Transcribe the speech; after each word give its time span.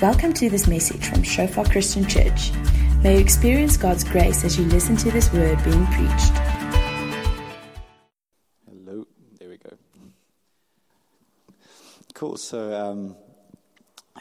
Welcome 0.00 0.32
to 0.34 0.48
this 0.48 0.68
message 0.68 1.08
from 1.08 1.24
Shofar 1.24 1.64
Christian 1.64 2.06
Church. 2.06 2.52
May 3.02 3.14
you 3.14 3.18
experience 3.18 3.76
God's 3.76 4.04
grace 4.04 4.44
as 4.44 4.56
you 4.56 4.64
listen 4.66 4.94
to 4.94 5.10
this 5.10 5.32
word 5.32 5.58
being 5.64 5.84
preached. 5.86 6.38
Hello, 8.64 9.08
there 9.40 9.48
we 9.48 9.56
go. 9.56 9.76
Cool. 12.14 12.36
So, 12.36 12.72
um, 12.72 13.16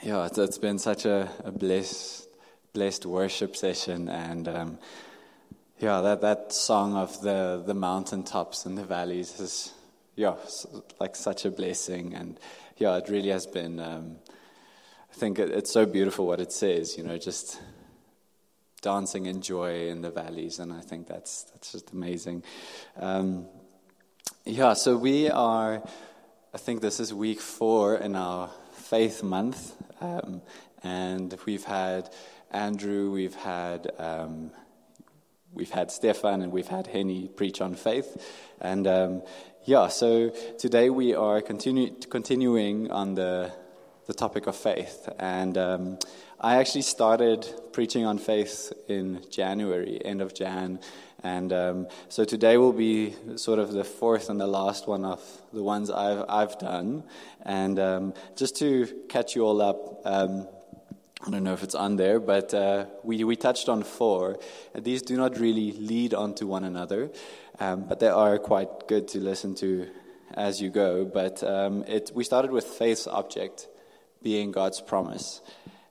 yeah, 0.01 0.25
it's, 0.25 0.39
it's 0.39 0.57
been 0.57 0.79
such 0.79 1.05
a, 1.05 1.29
a 1.43 1.51
blessed, 1.51 2.27
blessed 2.73 3.05
worship 3.05 3.55
session, 3.55 4.09
and 4.09 4.47
um, 4.47 4.79
yeah, 5.77 6.01
that 6.01 6.21
that 6.21 6.53
song 6.53 6.95
of 6.95 7.21
the 7.21 7.61
the 7.63 7.75
mountaintops 7.75 8.65
and 8.65 8.75
the 8.75 8.83
valleys 8.83 9.39
is 9.39 9.73
yeah, 10.15 10.37
like 10.99 11.15
such 11.15 11.45
a 11.45 11.51
blessing, 11.51 12.15
and 12.15 12.39
yeah, 12.77 12.97
it 12.97 13.09
really 13.09 13.29
has 13.29 13.45
been. 13.45 13.79
Um, 13.79 14.15
think 15.17 15.39
it, 15.39 15.49
it's 15.49 15.71
so 15.71 15.85
beautiful 15.85 16.27
what 16.27 16.39
it 16.39 16.51
says, 16.51 16.95
you 16.95 17.03
know, 17.03 17.17
just 17.17 17.59
dancing 18.81 19.25
in 19.25 19.41
joy 19.41 19.89
in 19.89 20.01
the 20.01 20.11
valleys, 20.11 20.59
and 20.59 20.71
I 20.71 20.81
think 20.81 21.07
that's 21.07 21.43
that's 21.43 21.71
just 21.71 21.91
amazing. 21.91 22.43
Um, 22.99 23.47
yeah, 24.45 24.73
so 24.73 24.95
we 24.95 25.29
are. 25.29 25.81
I 26.53 26.57
think 26.57 26.81
this 26.81 26.99
is 26.99 27.13
week 27.13 27.41
four 27.41 27.95
in 27.95 28.15
our 28.15 28.51
faith 28.73 29.23
month, 29.23 29.75
um, 30.01 30.41
and 30.83 31.35
we've 31.45 31.65
had 31.65 32.09
Andrew, 32.51 33.11
we've 33.11 33.35
had 33.35 33.91
um, 33.97 34.51
we've 35.51 35.71
had 35.71 35.89
Stefan, 35.89 36.43
and 36.43 36.51
we've 36.51 36.67
had 36.67 36.85
Henny 36.85 37.27
preach 37.27 37.59
on 37.59 37.73
faith, 37.73 38.09
and 38.61 38.85
um, 38.85 39.23
yeah. 39.65 39.87
So 39.87 40.29
today 40.59 40.91
we 40.91 41.15
are 41.15 41.41
continue, 41.41 41.95
continuing 42.09 42.91
on 42.91 43.15
the 43.15 43.51
the 44.07 44.13
topic 44.13 44.47
of 44.47 44.55
faith. 44.55 45.09
And 45.19 45.57
um, 45.57 45.99
I 46.39 46.55
actually 46.57 46.83
started 46.83 47.45
preaching 47.73 48.05
on 48.05 48.17
faith 48.17 48.71
in 48.87 49.21
January, 49.29 50.03
end 50.03 50.21
of 50.21 50.33
Jan. 50.33 50.79
And 51.23 51.51
um, 51.51 51.87
so 52.07 52.23
today 52.23 52.57
will 52.57 52.73
be 52.73 53.15
sort 53.35 53.59
of 53.59 53.73
the 53.73 53.83
fourth 53.83 54.29
and 54.29 54.39
the 54.39 54.47
last 54.47 54.87
one 54.87 55.03
of 55.03 55.21
the 55.51 55.61
ones 55.61 55.91
I've, 55.91 56.23
I've 56.29 56.57
done. 56.57 57.03
And 57.43 57.77
um, 57.79 58.13
just 58.37 58.55
to 58.57 58.87
catch 59.09 59.35
you 59.35 59.45
all 59.45 59.61
up, 59.61 60.01
um, 60.05 60.47
I 61.25 61.31
don't 61.31 61.43
know 61.43 61.53
if 61.53 61.63
it's 61.63 61.75
on 61.75 61.97
there, 61.97 62.21
but 62.21 62.53
uh, 62.53 62.85
we, 63.03 63.23
we 63.25 63.35
touched 63.35 63.67
on 63.67 63.83
four. 63.83 64.39
These 64.73 65.01
do 65.01 65.17
not 65.17 65.37
really 65.37 65.73
lead 65.73 66.13
onto 66.13 66.47
one 66.47 66.63
another, 66.63 67.09
um, 67.59 67.83
but 67.89 67.99
they 67.99 68.07
are 68.07 68.37
quite 68.37 68.87
good 68.87 69.09
to 69.09 69.19
listen 69.19 69.53
to 69.55 69.87
as 70.33 70.61
you 70.61 70.69
go. 70.69 71.03
But 71.03 71.43
um, 71.43 71.83
it, 71.87 72.11
we 72.13 72.23
started 72.23 72.51
with 72.51 72.65
faith's 72.65 73.07
object 73.07 73.67
being 74.21 74.51
God's 74.51 74.81
promise. 74.81 75.41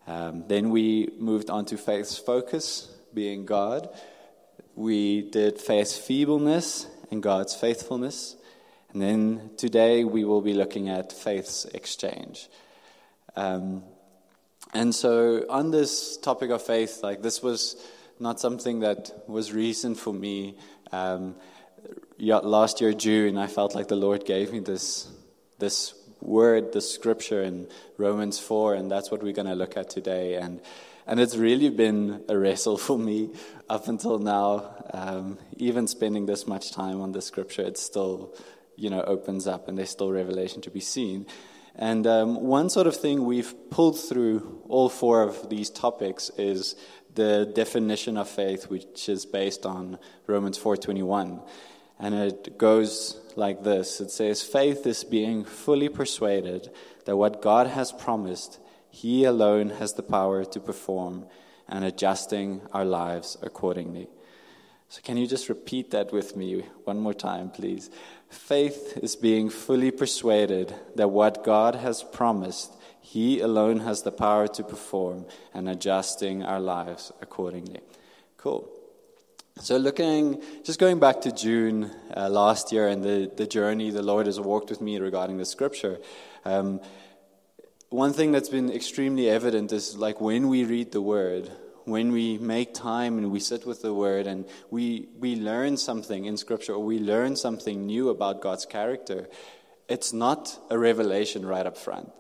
Um, 0.07 0.45
then 0.47 0.71
we 0.71 1.11
moved 1.19 1.51
on 1.51 1.65
to 1.67 1.77
faith's 1.77 2.17
focus, 2.17 2.89
being 3.13 3.45
God. 3.45 3.89
We 4.75 5.23
did 5.23 5.59
faith's 5.61 5.97
feebleness 5.97 6.87
and 7.11 7.23
God's 7.23 7.55
faithfulness. 7.55 8.37
And 8.93 9.03
then 9.03 9.51
today 9.57 10.05
we 10.05 10.25
will 10.25 10.41
be 10.41 10.55
looking 10.55 10.89
at 10.89 11.13
faith's 11.13 11.65
exchange. 11.67 12.49
Um, 13.35 13.83
and 14.73 14.95
so, 14.95 15.45
on 15.49 15.71
this 15.71 16.17
topic 16.17 16.51
of 16.51 16.63
faith, 16.63 17.01
like 17.03 17.23
this 17.23 17.43
was 17.43 17.77
not 18.19 18.41
something 18.41 18.81
that 18.81 19.11
was 19.29 19.53
recent 19.53 19.99
for 19.99 20.13
me. 20.13 20.57
Um, 20.93 21.37
last 22.19 22.81
year, 22.81 22.93
June, 22.93 23.39
I 23.39 23.47
felt 23.47 23.75
like 23.75 23.89
the 23.89 23.97
Lord 23.97 24.25
gave 24.25 24.53
me 24.53 24.61
this 24.61 25.09
this 25.59 25.95
word, 26.21 26.73
the 26.73 26.81
scripture 26.81 27.43
in 27.43 27.69
Romans 27.97 28.39
4, 28.39 28.75
and 28.75 28.91
that's 28.91 29.11
what 29.11 29.23
we're 29.23 29.33
going 29.33 29.49
to 29.49 29.55
look 29.55 29.77
at 29.77 29.91
today. 29.91 30.35
And, 30.35 30.61
and 31.07 31.21
it's 31.21 31.37
really 31.37 31.71
been 31.71 32.25
a 32.29 32.39
wrestle 32.39 32.77
for 32.87 32.99
me 32.99 33.31
up 33.69 33.89
until 33.89 34.19
now. 34.19 34.75
Um, 34.93 35.39
even 35.57 35.87
spending 35.87 36.27
this 36.27 36.47
much 36.47 36.73
time 36.73 37.01
on 37.01 37.13
the 37.13 37.23
scripture, 37.23 37.63
it 37.63 37.79
still, 37.79 38.35
you 38.77 38.91
know, 38.91 39.03
opens 39.03 39.47
up 39.47 39.69
and 39.69 39.77
there's 39.77 39.91
still 39.91 40.11
revelation 40.11 40.63
to 40.63 40.71
be 40.71 40.81
seen. 40.81 41.27
And 41.79 42.07
um, 42.07 42.43
one 42.43 42.71
sort 42.71 42.87
of 42.87 42.97
thing 42.97 43.25
we've 43.25 43.55
pulled 43.71 44.01
through 44.01 44.63
all 44.69 44.89
four 44.89 45.23
of 45.23 45.51
these 45.51 45.69
topics 45.69 46.31
is 46.39 46.75
the 47.15 47.51
definition 47.55 48.17
of 48.17 48.29
faith, 48.29 48.71
which 48.71 49.09
is 49.09 49.27
based 49.27 49.67
on 49.67 49.99
Romans 50.27 50.59
4:21, 50.59 51.43
and 51.99 52.15
it 52.15 52.57
goes 52.57 53.21
like 53.37 53.63
this 53.63 54.01
it 54.01 54.11
says, 54.11 54.43
Faith 54.43 54.87
is 54.87 55.05
being 55.05 55.45
fully 55.45 55.89
persuaded 55.89 56.71
that 57.05 57.17
what 57.17 57.43
God 57.43 57.67
has 57.69 57.93
promised, 57.93 58.59
He 58.91 59.25
alone 59.25 59.71
has 59.71 59.95
the 59.95 60.03
power 60.03 60.45
to 60.45 60.61
perform, 60.61 61.27
and 61.69 61.85
adjusting 61.85 62.61
our 62.73 62.85
lives 62.85 63.37
accordingly. 63.43 64.09
So, 64.89 65.01
can 65.03 65.17
you 65.17 65.27
just 65.27 65.49
repeat 65.49 65.91
that 65.91 66.13
with 66.13 66.37
me 66.37 66.65
one 66.85 67.01
more 67.01 67.15
time, 67.15 67.51
please? 67.51 67.91
Faith 68.29 68.99
is 69.03 69.17
being 69.17 69.51
fully 69.51 69.91
persuaded 69.91 70.75
that 70.95 71.09
what 71.09 71.43
God 71.45 71.75
has 71.75 72.05
promised, 72.05 72.73
He 73.01 73.41
alone 73.41 73.81
has 73.81 74.03
the 74.03 74.13
power 74.13 74.47
to 74.49 74.63
perform, 74.63 75.27
and 75.53 75.69
adjusting 75.69 76.45
our 76.45 76.61
lives 76.61 77.13
accordingly. 77.21 77.81
Cool. 78.37 78.76
So, 79.59 79.79
looking, 79.79 80.43
just 80.65 80.79
going 80.79 80.99
back 80.99 81.23
to 81.23 81.33
June 81.33 81.91
uh, 82.15 82.29
last 82.29 82.73
year 82.73 82.89
and 82.89 83.03
the, 83.03 83.33
the 83.35 83.47
journey 83.47 83.91
the 83.91 84.03
Lord 84.03 84.27
has 84.27 84.39
walked 84.39 84.69
with 84.69 84.83
me 84.83 84.99
regarding 84.99 85.39
the 85.39 85.47
scripture, 85.47 85.99
um, 86.45 86.79
one 87.89 88.13
thing 88.13 88.33
that's 88.33 88.51
been 88.51 88.71
extremely 88.71 89.31
evident 89.31 89.73
is 89.73 89.97
like 89.97 90.21
when 90.21 90.49
we 90.49 90.65
read 90.65 90.93
the 90.93 91.01
word, 91.01 91.51
when 91.85 92.13
we 92.13 92.37
make 92.37 92.75
time 92.75 93.17
and 93.17 93.31
we 93.31 93.41
sit 93.41 93.65
with 93.65 93.81
the 93.81 93.95
word 93.95 94.27
and 94.27 94.45
we, 94.71 95.09
we 95.19 95.37
learn 95.37 95.79
something 95.79 96.27
in 96.27 96.37
scripture 96.37 96.75
or 96.75 96.85
we 96.85 96.99
learn 96.99 97.35
something 97.35 97.87
new 97.87 98.11
about 98.11 98.43
God's 98.43 98.67
character, 98.67 99.27
it's 99.89 100.13
not 100.13 100.55
a 100.69 100.79
revelation 100.79 101.47
right 101.47 101.65
up 101.65 101.79
front. 101.79 102.13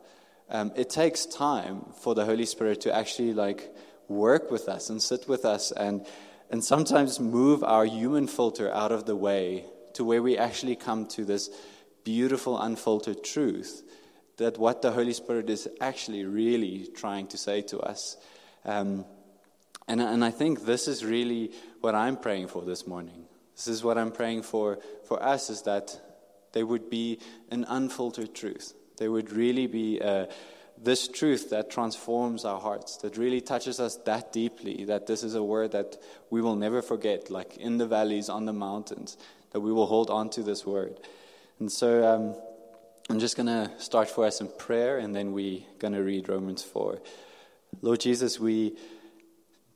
Um, 0.48 0.72
it 0.74 0.88
takes 0.88 1.26
time 1.26 1.84
for 2.00 2.14
the 2.14 2.24
Holy 2.24 2.46
Spirit 2.46 2.80
to 2.80 2.96
actually 2.96 3.34
like 3.34 3.74
work 4.08 4.50
with 4.50 4.70
us 4.70 4.88
and 4.88 5.02
sit 5.02 5.28
with 5.28 5.44
us 5.44 5.70
and 5.70 6.06
and 6.50 6.64
sometimes 6.64 7.18
move 7.20 7.62
our 7.64 7.84
human 7.84 8.26
filter 8.26 8.72
out 8.72 8.92
of 8.92 9.06
the 9.06 9.16
way 9.16 9.64
to 9.94 10.04
where 10.04 10.22
we 10.22 10.36
actually 10.36 10.76
come 10.76 11.06
to 11.06 11.24
this 11.24 11.50
beautiful, 12.04 12.60
unfiltered 12.60 13.24
truth 13.24 13.82
that 14.36 14.58
what 14.58 14.82
the 14.82 14.92
Holy 14.92 15.12
Spirit 15.12 15.48
is 15.48 15.68
actually 15.80 16.24
really 16.24 16.88
trying 16.94 17.26
to 17.28 17.38
say 17.38 17.62
to 17.62 17.80
us. 17.80 18.16
Um, 18.64 19.04
and, 19.88 20.00
and 20.00 20.24
I 20.24 20.30
think 20.30 20.64
this 20.64 20.88
is 20.88 21.04
really 21.04 21.52
what 21.80 21.94
I'm 21.94 22.16
praying 22.16 22.48
for 22.48 22.62
this 22.62 22.86
morning. 22.86 23.24
This 23.54 23.68
is 23.68 23.82
what 23.82 23.96
I'm 23.96 24.12
praying 24.12 24.42
for 24.42 24.78
for 25.08 25.22
us 25.22 25.48
is 25.48 25.62
that 25.62 25.98
there 26.52 26.66
would 26.66 26.90
be 26.90 27.20
an 27.50 27.64
unfiltered 27.68 28.34
truth. 28.34 28.74
There 28.98 29.10
would 29.10 29.32
really 29.32 29.66
be 29.66 30.00
a, 30.00 30.28
this 30.82 31.08
truth 31.08 31.50
that 31.50 31.70
transforms 31.70 32.44
our 32.44 32.60
hearts, 32.60 32.98
that 32.98 33.16
really 33.16 33.40
touches 33.40 33.80
us 33.80 33.96
that 34.04 34.32
deeply, 34.32 34.84
that 34.84 35.06
this 35.06 35.22
is 35.22 35.34
a 35.34 35.42
word 35.42 35.72
that 35.72 35.96
we 36.30 36.40
will 36.40 36.56
never 36.56 36.82
forget, 36.82 37.30
like 37.30 37.56
in 37.56 37.78
the 37.78 37.86
valleys, 37.86 38.28
on 38.28 38.44
the 38.44 38.52
mountains, 38.52 39.16
that 39.52 39.60
we 39.60 39.72
will 39.72 39.86
hold 39.86 40.10
on 40.10 40.28
to 40.30 40.42
this 40.42 40.66
word. 40.66 40.98
And 41.58 41.72
so 41.72 42.06
um, 42.06 42.34
I'm 43.08 43.18
just 43.18 43.36
going 43.36 43.46
to 43.46 43.70
start 43.78 44.10
for 44.10 44.26
us 44.26 44.40
in 44.40 44.48
prayer, 44.48 44.98
and 44.98 45.14
then 45.14 45.32
we're 45.32 45.62
going 45.78 45.94
to 45.94 46.02
read 46.02 46.28
Romans 46.28 46.62
4. 46.62 47.00
Lord 47.80 48.00
Jesus, 48.00 48.38
we 48.38 48.76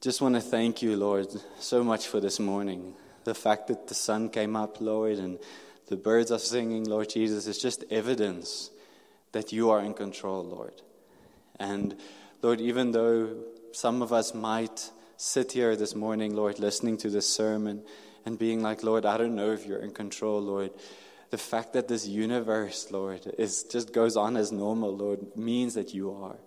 just 0.00 0.20
want 0.20 0.34
to 0.34 0.40
thank 0.40 0.82
you, 0.82 0.96
Lord, 0.96 1.28
so 1.58 1.84
much 1.84 2.06
for 2.06 2.20
this 2.20 2.38
morning. 2.38 2.94
The 3.24 3.34
fact 3.34 3.68
that 3.68 3.88
the 3.88 3.94
sun 3.94 4.30
came 4.30 4.56
up, 4.56 4.80
Lord, 4.80 5.18
and 5.18 5.38
the 5.88 5.96
birds 5.96 6.30
are 6.30 6.38
singing, 6.38 6.84
Lord 6.84 7.10
Jesus, 7.10 7.46
is 7.46 7.58
just 7.58 7.84
evidence 7.90 8.70
that 9.32 9.52
you 9.52 9.70
are 9.70 9.80
in 9.80 9.94
control, 9.94 10.44
Lord. 10.44 10.72
And 11.60 11.94
Lord, 12.42 12.60
even 12.60 12.90
though 12.90 13.36
some 13.72 14.02
of 14.02 14.12
us 14.12 14.34
might 14.34 14.90
sit 15.18 15.52
here 15.52 15.76
this 15.76 15.94
morning, 15.94 16.34
Lord, 16.34 16.58
listening 16.58 16.96
to 16.98 17.10
this 17.10 17.28
sermon 17.28 17.82
and 18.24 18.38
being 18.38 18.62
like, 18.62 18.82
Lord, 18.82 19.04
I 19.04 19.18
don't 19.18 19.36
know 19.36 19.52
if 19.52 19.66
you're 19.66 19.78
in 19.78 19.92
control, 19.92 20.40
Lord. 20.40 20.72
The 21.28 21.38
fact 21.38 21.74
that 21.74 21.86
this 21.86 22.08
universe, 22.08 22.90
Lord, 22.90 23.32
is 23.38 23.62
just 23.64 23.92
goes 23.92 24.16
on 24.16 24.36
as 24.36 24.50
normal, 24.50 24.96
Lord, 24.96 25.36
means 25.36 25.74
that 25.74 25.94
you 25.94 26.10
are. 26.12 26.38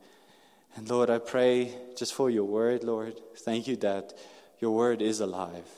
And 0.75 0.89
Lord, 0.89 1.11
I 1.11 1.19
pray 1.19 1.71
just 1.95 2.15
for 2.15 2.31
your 2.31 2.45
word, 2.45 2.83
Lord. 2.83 3.21
Thank 3.37 3.67
you 3.67 3.75
that 3.77 4.13
your 4.59 4.71
word 4.71 5.01
is 5.01 5.19
alive. 5.19 5.69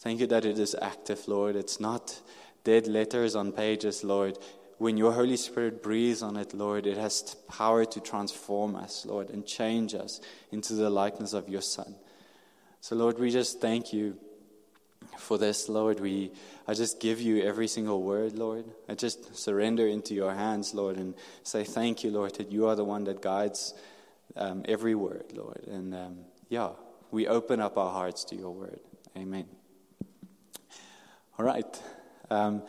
Thank 0.00 0.18
you 0.18 0.26
that 0.26 0.44
it 0.44 0.58
is 0.58 0.74
active, 0.82 1.28
Lord. 1.28 1.54
It's 1.54 1.78
not 1.78 2.20
dead 2.64 2.88
letters 2.88 3.36
on 3.36 3.52
pages, 3.52 4.02
Lord 4.02 4.36
when 4.82 4.96
your 4.96 5.12
Holy 5.12 5.36
Spirit 5.36 5.80
breathes 5.80 6.24
on 6.24 6.36
it, 6.36 6.52
Lord, 6.52 6.88
it 6.88 6.96
has 6.96 7.36
power 7.48 7.84
to 7.84 8.00
transform 8.00 8.74
us, 8.74 9.06
Lord, 9.06 9.30
and 9.30 9.46
change 9.46 9.94
us 9.94 10.20
into 10.50 10.74
the 10.74 10.90
likeness 10.90 11.34
of 11.34 11.48
your 11.48 11.62
Son. 11.62 11.94
So, 12.80 12.96
Lord, 12.96 13.16
we 13.20 13.30
just 13.30 13.60
thank 13.60 13.92
you 13.92 14.16
for 15.16 15.38
this, 15.38 15.68
Lord. 15.68 16.00
We, 16.00 16.32
I 16.66 16.74
just 16.74 16.98
give 16.98 17.20
you 17.20 17.44
every 17.44 17.68
single 17.68 18.02
word, 18.02 18.32
Lord. 18.36 18.64
I 18.88 18.96
just 18.96 19.36
surrender 19.36 19.86
into 19.86 20.14
your 20.14 20.34
hands, 20.34 20.74
Lord, 20.74 20.96
and 20.96 21.14
say 21.44 21.62
thank 21.62 22.02
you, 22.02 22.10
Lord, 22.10 22.34
that 22.34 22.50
you 22.50 22.66
are 22.66 22.74
the 22.74 22.84
one 22.84 23.04
that 23.04 23.22
guides 23.22 23.74
um, 24.34 24.64
every 24.64 24.96
word, 24.96 25.26
Lord. 25.32 25.62
And 25.68 25.94
um, 25.94 26.16
yeah, 26.48 26.70
we 27.12 27.28
open 27.28 27.60
up 27.60 27.78
our 27.78 27.92
hearts 27.92 28.24
to 28.24 28.34
your 28.34 28.50
word. 28.50 28.80
Amen. 29.16 29.46
All 31.38 31.46
right. 31.46 31.80
Um, 32.30 32.62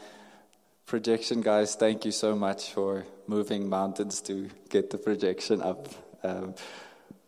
projection, 0.85 1.41
guys, 1.41 1.75
thank 1.75 2.05
you 2.05 2.11
so 2.11 2.35
much 2.35 2.71
for 2.71 3.05
moving 3.27 3.69
mountains 3.69 4.21
to 4.21 4.49
get 4.69 4.89
the 4.89 4.97
projection 4.97 5.61
up. 5.61 5.87
Um, 6.23 6.55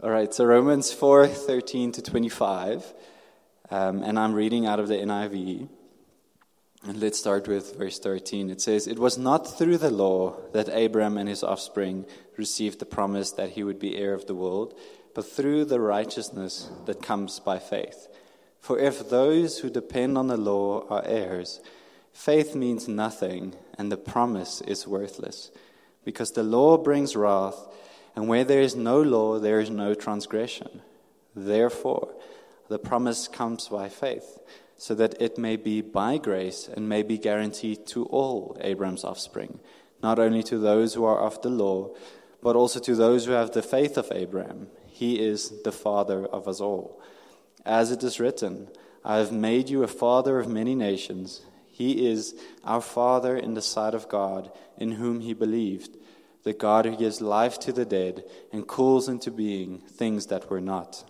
all 0.01 0.09
right, 0.09 0.33
so 0.33 0.45
Romans 0.45 0.91
4 0.91 1.27
13 1.27 1.93
to 1.93 2.01
25. 2.01 2.93
Um, 3.71 4.03
and 4.03 4.19
I'm 4.19 4.33
reading 4.33 4.67
out 4.67 4.79
of 4.79 4.87
the 4.87 4.95
NIV. 4.95 5.67
And 6.83 6.99
let's 6.99 7.17
start 7.17 7.47
with 7.47 7.77
verse 7.77 7.97
13. 7.97 8.51
It 8.51 8.61
says, 8.61 8.85
It 8.85 8.99
was 8.99 9.17
not 9.17 9.57
through 9.57 9.79
the 9.79 9.89
law 9.89 10.37
that 10.53 10.69
Abraham 10.69 11.17
and 11.17 11.27
his 11.27 11.43
offspring 11.43 12.05
received 12.37 12.79
the 12.79 12.85
promise 12.85 13.31
that 13.31 13.51
he 13.51 13.63
would 13.63 13.79
be 13.79 13.97
heir 13.97 14.13
of 14.13 14.27
the 14.27 14.35
world, 14.35 14.77
but 15.15 15.27
through 15.27 15.65
the 15.65 15.79
righteousness 15.79 16.69
that 16.85 17.01
comes 17.01 17.39
by 17.39 17.57
faith. 17.57 18.07
For 18.59 18.77
if 18.77 19.09
those 19.09 19.59
who 19.59 19.69
depend 19.71 20.17
on 20.17 20.27
the 20.27 20.37
law 20.37 20.85
are 20.89 21.03
heirs, 21.05 21.59
faith 22.15 22.55
means 22.55 22.87
nothing, 22.87 23.53
and 23.77 23.91
the 23.91 23.97
promise 23.97 24.61
is 24.61 24.87
worthless, 24.87 25.51
because 26.03 26.31
the 26.31 26.43
law 26.43 26.77
brings 26.77 27.15
wrath, 27.15 27.67
and 28.15 28.27
where 28.27 28.45
there 28.45 28.61
is 28.61 28.75
no 28.75 29.01
law, 29.01 29.37
there 29.37 29.59
is 29.59 29.69
no 29.69 29.93
transgression. 29.93 30.81
Therefore, 31.35 32.15
the 32.69 32.79
promise 32.79 33.27
comes 33.27 33.67
by 33.67 33.89
faith 33.89 34.39
so 34.77 34.95
that 34.95 35.21
it 35.21 35.37
may 35.37 35.55
be 35.55 35.81
by 35.81 36.17
grace 36.17 36.67
and 36.67 36.89
may 36.89 37.03
be 37.03 37.17
guaranteed 37.17 37.85
to 37.87 38.05
all 38.05 38.57
Abraham's 38.61 39.03
offspring, 39.03 39.59
not 40.01 40.17
only 40.17 40.43
to 40.43 40.57
those 40.57 40.93
who 40.93 41.03
are 41.03 41.19
of 41.19 41.41
the 41.41 41.49
law, 41.49 41.89
but 42.41 42.55
also 42.55 42.79
to 42.79 42.95
those 42.95 43.25
who 43.25 43.31
have 43.31 43.51
the 43.51 43.61
faith 43.61 43.97
of 43.97 44.11
Abraham. 44.11 44.67
He 44.87 45.19
is 45.19 45.61
the 45.63 45.71
father 45.71 46.25
of 46.25 46.47
us 46.47 46.61
all. 46.61 47.01
As 47.65 47.91
it 47.91 48.03
is 48.03 48.19
written, 48.19 48.69
I 49.03 49.17
have 49.17 49.31
made 49.31 49.69
you 49.69 49.83
a 49.83 49.87
father 49.87 50.39
of 50.39 50.47
many 50.47 50.75
nations. 50.75 51.41
He 51.75 52.07
is 52.07 52.35
our 52.63 52.79
father 52.79 53.35
in 53.35 53.53
the 53.53 53.61
sight 53.61 53.93
of 53.93 54.07
God, 54.07 54.49
in 54.77 54.93
whom 54.93 55.19
he 55.19 55.33
believed, 55.33 55.97
the 56.43 56.53
God 56.53 56.85
who 56.85 56.95
gives 56.95 57.19
life 57.19 57.59
to 57.59 57.73
the 57.73 57.83
dead 57.83 58.23
and 58.53 58.65
calls 58.65 59.09
into 59.09 59.29
being 59.29 59.79
things 59.79 60.27
that 60.27 60.49
were 60.49 60.61
not. 60.61 61.03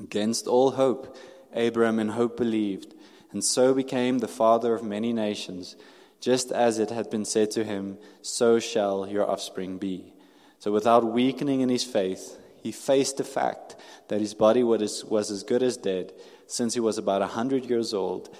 Against 0.00 0.46
all 0.46 0.70
hope, 0.70 1.16
Abraham 1.52 1.98
in 1.98 2.10
hope 2.10 2.36
believed, 2.36 2.94
and 3.32 3.42
so 3.42 3.74
became 3.74 4.20
the 4.20 4.28
father 4.28 4.74
of 4.74 4.84
many 4.84 5.12
nations, 5.12 5.74
just 6.20 6.52
as 6.52 6.78
it 6.78 6.90
had 6.90 7.10
been 7.10 7.24
said 7.24 7.50
to 7.50 7.64
him, 7.64 7.98
So 8.22 8.60
shall 8.60 9.08
your 9.08 9.28
offspring 9.28 9.78
be. 9.78 10.12
So 10.60 10.70
without 10.70 11.12
weakening 11.12 11.62
in 11.62 11.68
his 11.68 11.82
faith, 11.82 12.38
he 12.62 12.70
faced 12.70 13.16
the 13.16 13.24
fact 13.24 13.74
that 14.06 14.20
his 14.20 14.34
body 14.34 14.62
was 14.62 15.04
as 15.32 15.42
good 15.42 15.64
as 15.64 15.76
dead, 15.76 16.12
since 16.46 16.74
he 16.74 16.80
was 16.80 16.96
about 16.96 17.22
a 17.22 17.26
hundred 17.26 17.64
years 17.64 17.92
old, 17.92 18.32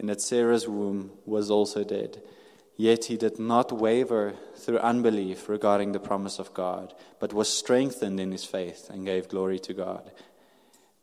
and 0.00 0.08
that 0.08 0.20
Sarah's 0.20 0.66
womb 0.66 1.12
was 1.24 1.48
also 1.48 1.84
dead. 1.84 2.20
Yet 2.76 3.04
he 3.04 3.16
did 3.16 3.38
not 3.38 3.70
waver 3.70 4.34
through 4.56 4.78
unbelief 4.78 5.48
regarding 5.48 5.92
the 5.92 6.00
promise 6.00 6.40
of 6.40 6.52
God, 6.54 6.92
but 7.20 7.32
was 7.32 7.48
strengthened 7.48 8.18
in 8.18 8.32
his 8.32 8.44
faith 8.44 8.90
and 8.90 9.06
gave 9.06 9.28
glory 9.28 9.60
to 9.60 9.72
God 9.72 10.10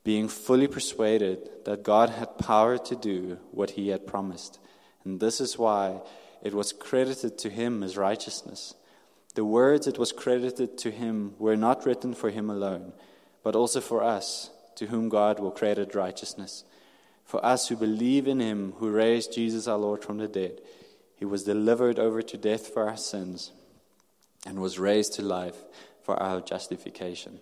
being 0.08 0.30
fully 0.30 0.68
persuaded 0.68 1.50
that 1.66 1.84
God 1.84 2.12
had 2.12 2.38
power 2.38 2.78
to 2.78 2.96
do 2.96 3.40
what 3.52 3.72
he 3.72 3.90
had 3.90 4.08
promised. 4.08 4.58
And 5.04 5.20
this 5.20 5.42
is 5.42 5.58
why 5.58 6.00
it 6.42 6.54
was 6.54 6.72
credited 6.72 7.38
to 7.40 7.50
him 7.50 7.84
as 7.84 7.98
righteousness. 7.98 8.74
The 9.36 9.44
words 9.44 9.86
it 9.86 10.00
was 10.00 10.14
credited 10.14 10.78
to 10.78 10.92
him 10.92 11.34
were 11.38 11.58
not 11.58 11.86
written 11.86 12.14
for 12.14 12.30
him 12.30 12.50
alone, 12.50 12.94
but 13.44 13.54
also 13.54 13.82
for 13.82 14.02
us, 14.02 14.50
to 14.78 14.86
whom 14.86 15.10
God 15.10 15.42
will 15.42 15.52
credit 15.52 15.94
righteousness. 15.94 16.64
For 17.28 17.46
us 17.46 17.68
who 17.68 17.76
believe 17.76 18.26
in 18.26 18.40
him 18.40 18.74
who 18.78 18.90
raised 18.90 19.34
Jesus 19.34 19.68
our 19.68 19.78
Lord 19.78 20.02
from 20.02 20.18
the 20.18 20.30
dead, 20.30 20.62
he 21.18 21.26
was 21.26 21.44
delivered 21.44 22.00
over 22.00 22.22
to 22.22 22.38
death 22.38 22.74
for 22.74 22.88
our 22.88 22.96
sins 22.96 23.52
and 24.46 24.62
was 24.62 24.80
raised 24.80 25.14
to 25.16 25.22
life 25.22 25.58
for 26.04 26.16
our 26.24 26.40
justification. 26.40 27.42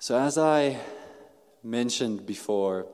So, 0.00 0.18
as 0.18 0.36
I 0.36 0.80
mentioned 1.62 2.26
before, 2.26 2.86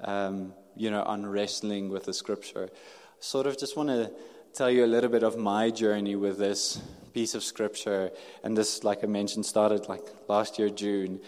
um, 0.00 0.54
you 0.74 0.90
know, 0.90 1.02
on 1.02 1.26
wrestling 1.26 1.90
with 1.90 2.04
the 2.04 2.14
scripture, 2.14 2.70
sort 3.20 3.46
of 3.46 3.58
just 3.58 3.76
want 3.76 3.90
to 3.90 4.10
tell 4.54 4.70
you 4.70 4.86
a 4.86 4.86
little 4.86 5.10
bit 5.10 5.22
of 5.22 5.36
my 5.36 5.68
journey 5.68 6.16
with 6.16 6.38
this 6.38 6.80
piece 7.12 7.34
of 7.34 7.44
scripture. 7.44 8.10
And 8.42 8.56
this, 8.56 8.84
like 8.84 9.04
I 9.04 9.06
mentioned, 9.06 9.44
started 9.44 9.86
like 9.86 10.00
last 10.28 10.58
year, 10.58 10.70
June. 10.70 11.20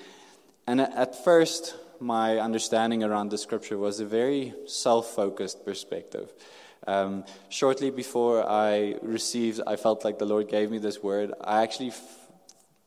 And 0.67 0.81
at 0.81 1.23
first, 1.23 1.75
my 2.01 2.39
understanding 2.39 3.05
around 3.05 3.31
the 3.31 3.39
scripture 3.39 3.77
was 3.77 4.01
a 4.01 4.07
very 4.07 4.55
self 4.67 5.15
focused 5.15 5.65
perspective. 5.65 6.33
Um, 6.87 7.25
shortly 7.51 7.91
before 7.91 8.49
I 8.49 8.97
received, 9.03 9.61
I 9.67 9.77
felt 9.77 10.05
like 10.05 10.19
the 10.19 10.25
Lord 10.25 10.49
gave 10.49 10.71
me 10.71 10.79
this 10.79 11.03
word, 11.03 11.33
I 11.41 11.63
actually 11.63 11.89
f- 11.89 12.29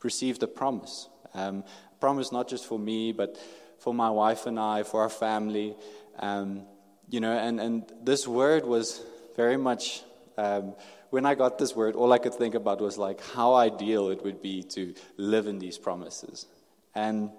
received 0.01 0.41
a 0.41 0.47
promise. 0.47 1.07
Um, 1.35 1.63
promise 1.99 2.31
not 2.31 2.47
just 2.49 2.65
for 2.65 2.79
me, 2.79 3.11
but 3.11 3.37
for 3.79 3.93
my 3.93 4.09
wife 4.09 4.47
and 4.47 4.59
I, 4.59 4.83
for 4.83 5.01
our 5.01 5.09
family. 5.09 5.75
Um, 6.19 6.63
you 7.09 7.19
know, 7.19 7.31
and, 7.31 7.59
and 7.59 7.91
this 8.01 8.27
word 8.27 8.65
was 8.65 9.01
very 9.35 9.57
much, 9.57 10.01
um, 10.37 10.73
when 11.11 11.25
I 11.25 11.35
got 11.35 11.59
this 11.59 11.75
word, 11.75 11.95
all 11.95 12.11
I 12.11 12.17
could 12.17 12.33
think 12.33 12.55
about 12.55 12.81
was 12.81 12.97
like 12.97 13.21
how 13.21 13.53
ideal 13.53 14.09
it 14.09 14.23
would 14.23 14.41
be 14.41 14.63
to 14.63 14.95
live 15.17 15.45
in 15.47 15.59
these 15.59 15.77
promises. 15.77 16.47
And, 16.95 17.29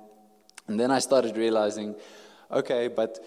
and 0.69 0.79
then 0.79 0.91
I 0.91 0.99
started 0.99 1.37
realizing, 1.37 1.95
okay, 2.51 2.89
but 2.89 3.19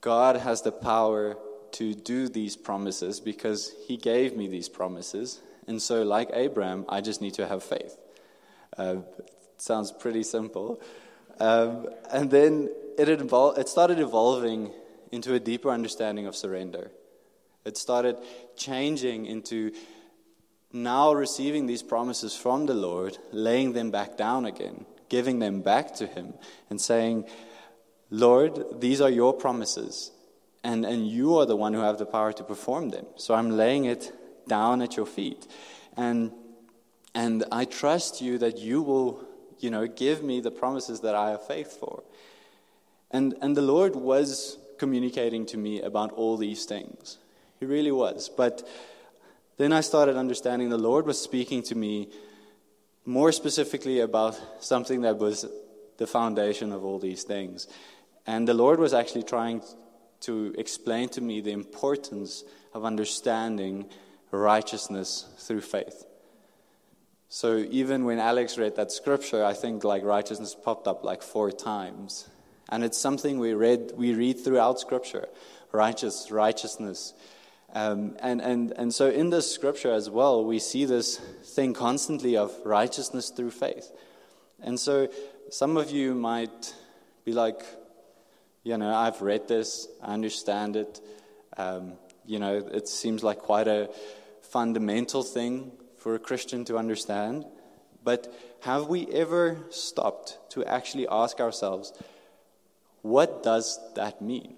God 0.00 0.36
has 0.36 0.62
the 0.62 0.72
power 0.72 1.36
to 1.72 1.94
do 1.94 2.28
these 2.28 2.56
promises 2.56 3.20
because 3.20 3.72
He 3.86 3.96
gave 3.96 4.36
me 4.36 4.48
these 4.48 4.68
promises. 4.68 5.40
And 5.66 5.80
so, 5.80 6.02
like 6.02 6.30
Abraham, 6.32 6.84
I 6.88 7.00
just 7.00 7.20
need 7.20 7.34
to 7.34 7.46
have 7.46 7.62
faith. 7.62 7.96
Uh, 8.76 8.96
sounds 9.56 9.92
pretty 9.92 10.22
simple. 10.22 10.80
Um, 11.38 11.88
and 12.12 12.30
then 12.30 12.70
it, 12.98 13.08
evol- 13.08 13.56
it 13.56 13.68
started 13.68 13.98
evolving 13.98 14.72
into 15.12 15.34
a 15.34 15.40
deeper 15.40 15.70
understanding 15.70 16.26
of 16.26 16.36
surrender. 16.36 16.90
It 17.64 17.76
started 17.76 18.16
changing 18.56 19.26
into 19.26 19.72
now 20.72 21.12
receiving 21.12 21.66
these 21.66 21.82
promises 21.82 22.36
from 22.36 22.66
the 22.66 22.74
Lord, 22.74 23.18
laying 23.32 23.72
them 23.72 23.90
back 23.90 24.16
down 24.16 24.46
again, 24.46 24.86
giving 25.10 25.40
them 25.40 25.60
back 25.60 25.94
to 25.96 26.06
Him, 26.06 26.32
and 26.70 26.80
saying, 26.80 27.26
Lord, 28.08 28.80
these 28.80 29.02
are 29.02 29.10
your 29.10 29.34
promises, 29.34 30.10
and, 30.64 30.86
and 30.86 31.06
you 31.06 31.36
are 31.36 31.44
the 31.44 31.56
one 31.56 31.74
who 31.74 31.80
have 31.80 31.98
the 31.98 32.06
power 32.06 32.32
to 32.32 32.42
perform 32.42 32.88
them. 32.88 33.04
So 33.16 33.34
I'm 33.34 33.50
laying 33.50 33.84
it 33.84 34.12
down 34.48 34.80
at 34.80 34.96
your 34.96 35.06
feet. 35.06 35.46
And, 35.96 36.32
and 37.14 37.44
I 37.52 37.66
trust 37.66 38.22
you 38.22 38.38
that 38.38 38.58
you 38.58 38.80
will 38.82 39.24
you 39.60 39.70
know, 39.70 39.86
give 39.86 40.22
me 40.22 40.40
the 40.40 40.50
promises 40.50 41.00
that 41.00 41.14
I 41.14 41.30
have 41.30 41.46
faith 41.46 41.78
for. 41.78 42.02
And, 43.10 43.34
and 43.42 43.56
the 43.56 43.62
Lord 43.62 43.94
was 43.94 44.58
communicating 44.78 45.46
to 45.46 45.56
me 45.56 45.80
about 45.80 46.12
all 46.12 46.36
these 46.36 46.64
things. 46.64 47.18
He 47.58 47.66
really 47.66 47.92
was. 47.92 48.28
But 48.28 48.66
then 49.58 49.72
I 49.72 49.82
started 49.82 50.16
understanding 50.16 50.70
the 50.70 50.78
Lord 50.78 51.06
was 51.06 51.20
speaking 51.20 51.62
to 51.64 51.74
me 51.74 52.08
more 53.04 53.32
specifically 53.32 54.00
about 54.00 54.38
something 54.60 55.02
that 55.02 55.18
was 55.18 55.46
the 55.96 56.06
foundation 56.06 56.72
of 56.72 56.84
all 56.84 56.98
these 56.98 57.22
things. 57.24 57.66
And 58.26 58.46
the 58.46 58.54
Lord 58.54 58.78
was 58.78 58.94
actually 58.94 59.24
trying 59.24 59.62
to 60.20 60.54
explain 60.58 61.08
to 61.10 61.20
me 61.20 61.40
the 61.40 61.52
importance 61.52 62.44
of 62.74 62.84
understanding 62.84 63.88
righteousness 64.30 65.26
through 65.38 65.62
faith. 65.62 66.04
So 67.28 67.58
even 67.70 68.04
when 68.04 68.18
Alex 68.18 68.58
read 68.58 68.76
that 68.76 68.92
scripture, 68.92 69.44
I 69.44 69.54
think 69.54 69.84
like 69.84 70.02
righteousness 70.02 70.54
popped 70.54 70.86
up 70.86 71.04
like 71.04 71.22
four 71.22 71.50
times. 71.50 72.28
And 72.68 72.84
it's 72.84 72.98
something 72.98 73.38
we 73.38 73.54
read 73.54 73.92
we 73.96 74.14
read 74.14 74.40
throughout 74.40 74.80
scripture. 74.80 75.28
Righteous, 75.72 76.30
righteousness. 76.30 77.14
Um, 77.72 78.16
and, 78.20 78.40
and, 78.40 78.72
and 78.72 78.92
so 78.92 79.08
in 79.08 79.30
this 79.30 79.52
scripture 79.52 79.92
as 79.92 80.10
well, 80.10 80.44
we 80.44 80.58
see 80.58 80.84
this 80.84 81.18
thing 81.18 81.72
constantly 81.72 82.36
of 82.36 82.52
righteousness 82.64 83.30
through 83.30 83.52
faith. 83.52 83.92
And 84.60 84.78
so 84.78 85.08
some 85.50 85.76
of 85.76 85.90
you 85.90 86.14
might 86.14 86.74
be 87.24 87.32
like, 87.32 87.62
you 88.64 88.76
know, 88.76 88.92
I've 88.92 89.22
read 89.22 89.48
this, 89.48 89.88
I 90.02 90.12
understand 90.14 90.76
it. 90.76 91.00
Um, 91.56 91.94
you 92.26 92.38
know, 92.38 92.56
it 92.56 92.88
seems 92.88 93.22
like 93.22 93.38
quite 93.38 93.68
a 93.68 93.90
fundamental 94.42 95.22
thing 95.22 95.72
for 95.96 96.14
a 96.14 96.18
Christian 96.18 96.64
to 96.66 96.76
understand. 96.76 97.44
But 98.02 98.32
have 98.60 98.88
we 98.88 99.06
ever 99.08 99.58
stopped 99.70 100.38
to 100.50 100.64
actually 100.64 101.06
ask 101.08 101.40
ourselves, 101.40 101.92
what 103.02 103.42
does 103.42 103.78
that 103.94 104.20
mean? 104.20 104.54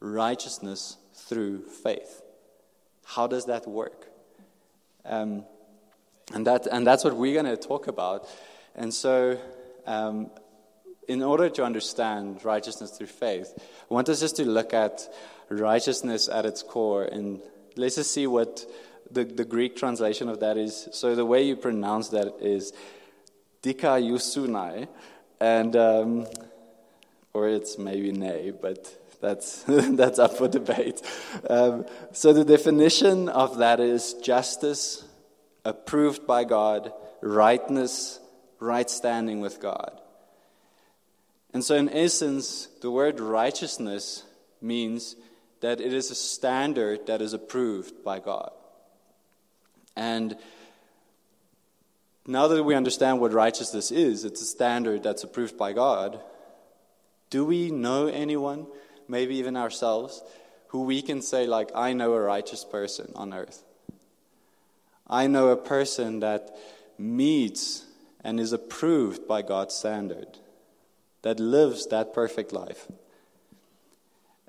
Righteousness 0.00 0.98
through 1.16 1.62
faith. 1.62 2.22
How 3.04 3.26
does 3.26 3.46
that 3.46 3.66
work? 3.66 4.06
Um, 5.04 5.44
And, 6.34 6.44
that, 6.46 6.66
and 6.66 6.84
that's 6.84 7.04
what 7.04 7.14
we're 7.14 7.40
going 7.40 7.56
to 7.56 7.68
talk 7.68 7.86
about. 7.86 8.26
And 8.74 8.92
so, 8.92 9.38
um, 9.86 10.30
in 11.06 11.22
order 11.22 11.48
to 11.48 11.62
understand 11.62 12.44
righteousness 12.44 12.90
through 12.98 13.06
faith, 13.06 13.54
I 13.88 13.94
want 13.94 14.08
us 14.08 14.18
just 14.18 14.34
to 14.36 14.44
look 14.44 14.74
at 14.74 15.06
righteousness 15.48 16.28
at 16.28 16.44
its 16.44 16.64
core. 16.64 17.04
And 17.04 17.40
let's 17.76 17.94
just 17.94 18.10
see 18.10 18.26
what 18.26 18.66
the, 19.08 19.22
the 19.22 19.44
Greek 19.44 19.76
translation 19.76 20.28
of 20.28 20.40
that 20.40 20.56
is. 20.56 20.88
So, 20.90 21.14
the 21.14 21.24
way 21.24 21.46
you 21.46 21.54
pronounce 21.54 22.08
that 22.10 22.42
is 22.42 22.72
dikaiosune. 23.62 24.88
And, 25.38 25.76
um, 25.76 26.26
or 27.32 27.48
it's 27.48 27.78
maybe 27.78 28.10
nay, 28.10 28.50
but 28.50 28.90
that's, 29.20 29.62
that's 29.66 30.18
up 30.18 30.36
for 30.36 30.48
debate. 30.48 31.02
Um, 31.48 31.86
so, 32.12 32.32
the 32.32 32.44
definition 32.44 33.28
of 33.28 33.58
that 33.58 33.80
is 33.80 34.14
justice, 34.14 35.04
approved 35.64 36.26
by 36.26 36.44
God, 36.44 36.92
rightness, 37.20 38.20
right 38.60 38.88
standing 38.88 39.40
with 39.40 39.60
God. 39.60 40.00
And 41.52 41.64
so, 41.64 41.74
in 41.74 41.88
essence, 41.88 42.68
the 42.82 42.90
word 42.90 43.20
righteousness 43.20 44.24
means 44.60 45.16
that 45.60 45.80
it 45.80 45.92
is 45.92 46.10
a 46.10 46.14
standard 46.14 47.06
that 47.06 47.22
is 47.22 47.32
approved 47.32 48.04
by 48.04 48.20
God. 48.20 48.50
And 49.96 50.36
now 52.26 52.48
that 52.48 52.62
we 52.62 52.74
understand 52.74 53.20
what 53.20 53.32
righteousness 53.32 53.90
is, 53.90 54.24
it's 54.24 54.42
a 54.42 54.46
standard 54.46 55.02
that's 55.02 55.24
approved 55.24 55.56
by 55.56 55.72
God. 55.72 56.20
Do 57.30 57.44
we 57.44 57.70
know 57.70 58.06
anyone, 58.06 58.66
maybe 59.08 59.36
even 59.36 59.56
ourselves, 59.56 60.22
who 60.68 60.82
we 60.82 61.02
can 61.02 61.22
say, 61.22 61.46
like, 61.46 61.70
I 61.74 61.92
know 61.92 62.12
a 62.14 62.20
righteous 62.20 62.64
person 62.64 63.12
on 63.14 63.32
earth? 63.32 63.62
I 65.06 65.26
know 65.26 65.48
a 65.48 65.56
person 65.56 66.20
that 66.20 66.56
meets 66.98 67.84
and 68.22 68.40
is 68.40 68.52
approved 68.52 69.28
by 69.28 69.42
God's 69.42 69.74
standard, 69.74 70.38
that 71.22 71.38
lives 71.38 71.86
that 71.88 72.12
perfect 72.12 72.52
life. 72.52 72.88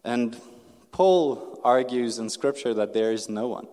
And 0.03 0.39
Paul 0.91 1.59
argues 1.63 2.17
in 2.17 2.29
Scripture 2.29 2.73
that 2.73 2.93
there 2.93 3.11
is 3.11 3.29
no 3.29 3.47
one. 3.47 3.67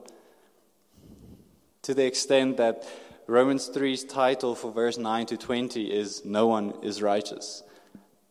To 1.82 1.94
the 1.94 2.04
extent 2.04 2.58
that 2.58 2.86
Romans 3.26 3.70
3's 3.70 4.04
title 4.04 4.54
for 4.54 4.70
verse 4.70 4.98
9 4.98 5.26
to 5.26 5.36
20 5.36 5.90
is 5.90 6.24
No 6.24 6.46
one 6.46 6.74
is 6.82 7.00
righteous. 7.00 7.62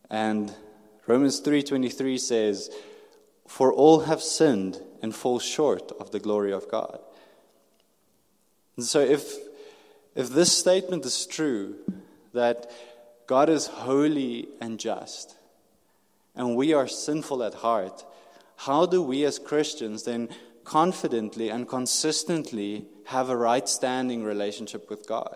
And 0.09 0.53
Romans 1.05 1.39
3:23 1.39 2.17
says, 2.17 2.69
"For 3.47 3.73
all 3.73 4.01
have 4.01 4.23
sinned 4.23 4.81
and 5.01 5.13
fall 5.13 5.39
short 5.39 5.91
of 5.99 6.11
the 6.11 6.19
glory 6.19 6.53
of 6.53 6.69
God." 6.69 6.99
And 8.77 8.85
so 8.85 8.99
if 8.99 9.37
if 10.15 10.29
this 10.29 10.55
statement 10.55 11.05
is 11.05 11.25
true 11.25 11.75
that 12.33 12.69
God 13.25 13.49
is 13.49 13.67
holy 13.67 14.47
and 14.61 14.79
just 14.79 15.35
and 16.35 16.55
we 16.55 16.73
are 16.73 16.87
sinful 16.87 17.43
at 17.43 17.55
heart, 17.55 18.05
how 18.55 18.85
do 18.85 19.01
we 19.01 19.25
as 19.25 19.39
Christians 19.39 20.03
then 20.03 20.29
confidently 20.63 21.49
and 21.49 21.67
consistently 21.67 22.87
have 23.05 23.29
a 23.29 23.35
right 23.35 23.67
standing 23.67 24.23
relationship 24.23 24.89
with 24.89 25.07
God? 25.07 25.35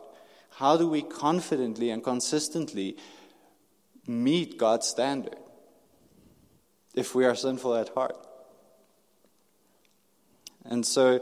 How 0.52 0.78
do 0.78 0.88
we 0.88 1.02
confidently 1.02 1.90
and 1.90 2.04
consistently 2.04 2.98
meet 4.08 4.58
God's 4.58 4.88
standard 4.88 5.38
if 6.98 7.16
we 7.16 7.25
are 7.25 7.36
sinful 7.36 7.75
at 7.75 7.89
heart? 7.89 8.18
And 10.66 10.86
so, 10.86 11.22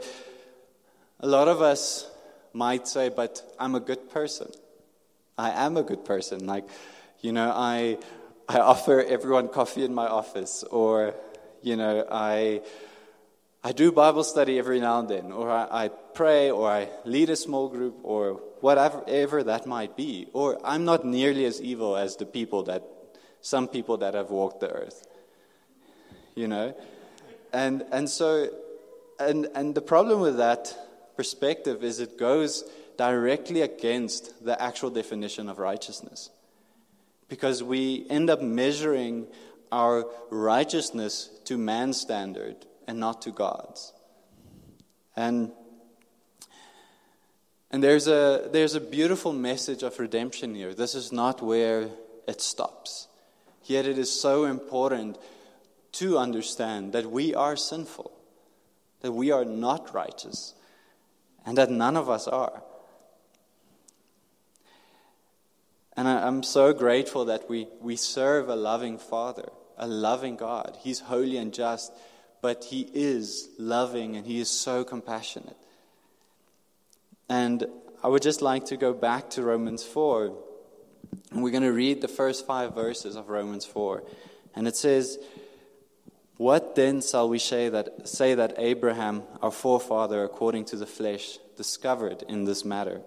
a 1.20 1.26
lot 1.26 1.46
of 1.46 1.62
us 1.62 2.10
might 2.52 2.88
say, 2.88 3.10
But 3.10 3.42
I'm 3.58 3.74
a 3.74 3.80
good 3.80 4.10
person. 4.10 4.50
I 5.38 5.50
am 5.50 5.76
a 5.76 5.82
good 5.82 6.04
person. 6.04 6.46
Like, 6.46 6.64
you 7.20 7.32
know, 7.32 7.52
I, 7.54 7.98
I 8.48 8.58
offer 8.60 9.02
everyone 9.02 9.48
coffee 9.48 9.84
in 9.84 9.94
my 9.94 10.06
office, 10.06 10.64
or, 10.64 11.14
you 11.62 11.76
know, 11.76 12.06
I 12.10 12.62
I 13.66 13.72
do 13.72 13.90
Bible 13.90 14.22
study 14.22 14.60
every 14.60 14.78
now 14.78 15.00
and 15.00 15.08
then, 15.08 15.32
or 15.32 15.50
I, 15.50 15.86
I 15.86 15.88
pray, 15.88 16.52
or 16.52 16.70
I 16.70 16.88
lead 17.04 17.30
a 17.30 17.36
small 17.36 17.68
group, 17.68 17.96
or 18.04 18.34
whatever 18.60 19.42
that 19.42 19.66
might 19.66 19.96
be. 19.96 20.28
Or 20.32 20.60
I'm 20.64 20.84
not 20.84 21.04
nearly 21.04 21.44
as 21.46 21.60
evil 21.60 21.96
as 21.96 22.14
the 22.14 22.26
people 22.26 22.62
that, 22.70 22.84
some 23.40 23.66
people 23.66 23.96
that 23.96 24.14
have 24.14 24.30
walked 24.30 24.60
the 24.60 24.70
earth. 24.70 25.04
You 26.36 26.46
know? 26.46 26.76
And, 27.52 27.84
and 27.90 28.08
so, 28.08 28.50
and, 29.18 29.48
and 29.54 29.74
the 29.74 29.80
problem 29.80 30.20
with 30.20 30.36
that 30.36 30.76
perspective 31.16 31.82
is 31.82 31.98
it 31.98 32.18
goes 32.18 32.62
directly 32.96 33.62
against 33.62 34.44
the 34.44 34.60
actual 34.62 34.90
definition 34.90 35.48
of 35.48 35.58
righteousness. 35.58 36.30
Because 37.28 37.62
we 37.62 38.06
end 38.08 38.30
up 38.30 38.40
measuring 38.40 39.26
our 39.72 40.06
righteousness 40.30 41.30
to 41.44 41.58
man's 41.58 42.00
standard 42.00 42.56
and 42.86 43.00
not 43.00 43.22
to 43.22 43.30
God's. 43.30 43.92
And, 45.16 45.50
and 47.70 47.82
there's, 47.82 48.06
a, 48.06 48.48
there's 48.52 48.74
a 48.74 48.80
beautiful 48.80 49.32
message 49.32 49.82
of 49.82 49.98
redemption 49.98 50.54
here. 50.54 50.74
This 50.74 50.94
is 50.94 51.10
not 51.10 51.42
where 51.42 51.88
it 52.28 52.40
stops. 52.40 53.08
Yet 53.64 53.86
it 53.86 53.98
is 53.98 54.12
so 54.12 54.44
important 54.44 55.18
to 55.98 56.18
understand 56.18 56.92
that 56.92 57.10
we 57.10 57.34
are 57.34 57.56
sinful, 57.56 58.12
that 59.00 59.12
we 59.12 59.30
are 59.30 59.44
not 59.44 59.94
righteous, 59.94 60.54
and 61.44 61.58
that 61.58 61.70
none 61.70 61.96
of 61.96 62.08
us 62.10 62.26
are. 62.26 62.62
And 65.96 66.06
I, 66.08 66.26
am 66.26 66.42
so 66.42 66.72
grateful 66.72 67.24
that 67.26 67.48
we, 67.48 67.68
we 67.80 67.96
serve 67.96 68.48
a 68.48 68.56
loving 68.56 68.98
Father, 68.98 69.48
a 69.78 69.86
loving 69.86 70.36
God. 70.36 70.76
He's 70.80 71.00
holy 71.00 71.38
and 71.38 71.54
just 71.54 71.92
but 72.46 72.62
he 72.62 72.88
is 72.94 73.48
loving 73.58 74.14
and 74.14 74.24
he 74.24 74.38
is 74.38 74.48
so 74.48 74.84
compassionate. 74.84 75.56
And 77.28 77.66
I 78.04 78.06
would 78.08 78.22
just 78.22 78.40
like 78.40 78.66
to 78.66 78.76
go 78.76 78.92
back 78.92 79.30
to 79.30 79.42
Romans 79.42 79.82
4. 79.82 80.32
And 81.32 81.42
we're 81.42 81.50
going 81.50 81.64
to 81.64 81.72
read 81.72 82.02
the 82.02 82.08
first 82.08 82.46
five 82.46 82.72
verses 82.72 83.16
of 83.16 83.30
Romans 83.30 83.64
4. 83.64 84.04
And 84.54 84.68
it 84.68 84.76
says, 84.76 85.18
What 86.36 86.74
then 86.74 87.00
shall 87.00 87.28
we 87.28 87.38
say 87.38 87.70
that, 87.70 88.06
say 88.06 88.34
that 88.34 88.54
Abraham, 88.58 89.22
our 89.40 89.50
forefather 89.50 90.22
according 90.22 90.66
to 90.66 90.76
the 90.76 90.86
flesh, 90.86 91.38
discovered 91.56 92.24
in 92.28 92.44
this 92.44 92.64
matter? 92.64 93.00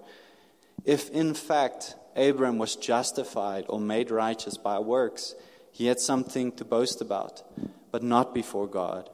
If 0.84 1.10
in 1.12 1.36
fact 1.36 1.96
Abraham 2.16 2.58
was 2.58 2.76
justified 2.76 3.66
or 3.70 3.80
made 3.80 4.10
righteous 4.10 4.58
by 4.58 4.80
works, 4.80 5.36
he 5.72 5.86
had 5.86 6.00
something 6.00 6.52
to 6.54 6.66
boast 6.66 7.02
about, 7.02 7.44
but 7.92 8.02
not 8.02 8.34
before 8.34 8.68
God. 8.68 9.10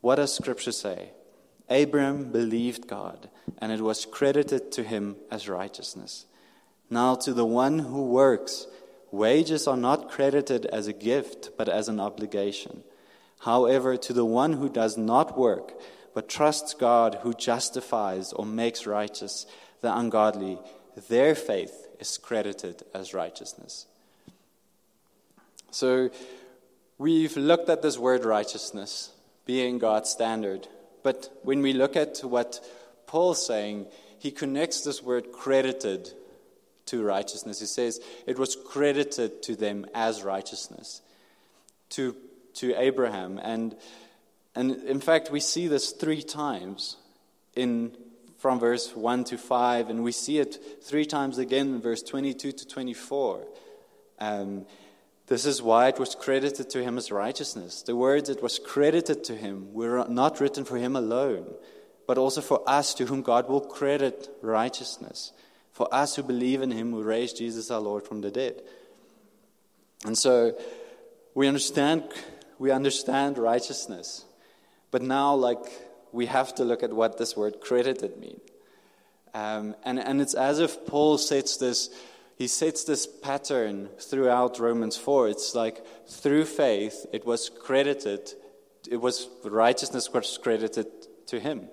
What 0.00 0.16
does 0.16 0.34
Scripture 0.34 0.72
say? 0.72 1.10
Abraham 1.68 2.30
believed 2.30 2.86
God, 2.86 3.28
and 3.58 3.72
it 3.72 3.80
was 3.80 4.06
credited 4.06 4.70
to 4.72 4.82
him 4.84 5.16
as 5.30 5.48
righteousness. 5.48 6.26
Now, 6.90 7.14
to 7.16 7.32
the 7.32 7.46
one 7.46 7.80
who 7.80 8.06
works, 8.06 8.66
wages 9.10 9.66
are 9.66 9.76
not 9.76 10.10
credited 10.10 10.66
as 10.66 10.86
a 10.86 10.92
gift, 10.92 11.50
but 11.56 11.68
as 11.68 11.88
an 11.88 11.98
obligation. 11.98 12.84
However, 13.40 13.96
to 13.96 14.12
the 14.12 14.24
one 14.24 14.54
who 14.54 14.68
does 14.68 14.96
not 14.96 15.38
work, 15.38 15.72
but 16.14 16.28
trusts 16.28 16.74
God 16.74 17.18
who 17.22 17.34
justifies 17.34 18.32
or 18.32 18.46
makes 18.46 18.86
righteous 18.86 19.46
the 19.80 19.96
ungodly, 19.96 20.58
their 21.08 21.34
faith 21.34 21.88
is 22.00 22.16
credited 22.18 22.82
as 22.94 23.12
righteousness. 23.12 23.86
So, 25.70 26.10
we've 26.98 27.36
looked 27.36 27.68
at 27.68 27.82
this 27.82 27.98
word 27.98 28.24
righteousness 28.24 29.10
being 29.44 29.78
God's 29.78 30.10
standard. 30.10 30.68
But 31.02 31.30
when 31.42 31.60
we 31.60 31.72
look 31.72 31.96
at 31.96 32.18
what 32.20 32.60
Paul's 33.06 33.44
saying, 33.44 33.86
he 34.18 34.30
connects 34.30 34.82
this 34.82 35.02
word 35.02 35.32
credited 35.32 36.12
to 36.86 37.04
righteousness. 37.04 37.60
He 37.60 37.66
says 37.66 38.00
it 38.26 38.38
was 38.38 38.56
credited 38.56 39.42
to 39.42 39.56
them 39.56 39.86
as 39.94 40.22
righteousness, 40.22 41.02
to, 41.90 42.16
to 42.54 42.74
Abraham. 42.80 43.38
And, 43.42 43.76
and 44.54 44.72
in 44.84 45.00
fact, 45.00 45.30
we 45.30 45.40
see 45.40 45.68
this 45.68 45.92
three 45.92 46.22
times 46.22 46.96
in, 47.54 47.96
from 48.38 48.58
verse 48.58 48.94
1 48.94 49.24
to 49.24 49.38
5, 49.38 49.90
and 49.90 50.02
we 50.02 50.12
see 50.12 50.38
it 50.38 50.82
three 50.82 51.04
times 51.04 51.38
again 51.38 51.74
in 51.74 51.80
verse 51.80 52.02
22 52.02 52.52
to 52.52 52.66
24. 52.66 53.44
Um, 54.18 54.66
this 55.26 55.46
is 55.46 55.62
why 55.62 55.88
it 55.88 55.98
was 55.98 56.14
credited 56.14 56.68
to 56.70 56.82
him 56.82 56.98
as 56.98 57.10
righteousness. 57.10 57.82
The 57.82 57.96
words 57.96 58.28
it 58.28 58.42
was 58.42 58.58
credited 58.58 59.24
to 59.24 59.34
him 59.34 59.72
were 59.72 60.04
not 60.08 60.40
written 60.40 60.64
for 60.64 60.76
him 60.76 60.96
alone, 60.96 61.54
but 62.06 62.18
also 62.18 62.42
for 62.42 62.62
us 62.68 62.92
to 62.94 63.06
whom 63.06 63.22
God 63.22 63.48
will 63.48 63.62
credit 63.62 64.28
righteousness, 64.42 65.32
for 65.72 65.92
us 65.92 66.16
who 66.16 66.22
believe 66.22 66.60
in 66.60 66.70
him 66.70 66.90
who 66.90 67.02
raised 67.02 67.38
Jesus 67.38 67.70
our 67.70 67.80
Lord 67.80 68.06
from 68.06 68.20
the 68.20 68.30
dead. 68.30 68.62
And 70.04 70.16
so 70.16 70.54
we 71.34 71.48
understand 71.48 72.04
we 72.58 72.70
understand 72.70 73.38
righteousness. 73.38 74.24
But 74.90 75.02
now 75.02 75.34
like 75.34 75.64
we 76.12 76.26
have 76.26 76.54
to 76.54 76.64
look 76.64 76.82
at 76.82 76.92
what 76.92 77.18
this 77.18 77.36
word 77.36 77.60
credited 77.60 78.18
means. 78.18 78.40
Um, 79.34 79.74
and, 79.84 79.98
and 79.98 80.20
it's 80.20 80.34
as 80.34 80.60
if 80.60 80.86
Paul 80.86 81.18
sets 81.18 81.56
this, 81.56 81.90
he 82.36 82.46
sets 82.46 82.84
this 82.84 83.06
pattern 83.06 83.88
throughout 83.98 84.60
Romans 84.60 84.96
4. 84.96 85.28
It's 85.28 85.56
like 85.56 85.84
through 86.06 86.44
faith, 86.44 87.04
it 87.12 87.26
was 87.26 87.48
credited, 87.48 88.32
it 88.88 88.98
was 88.98 89.28
righteousness 89.42 90.12
was 90.12 90.38
credited 90.38 90.86
to 91.26 91.40
him. 91.40 91.68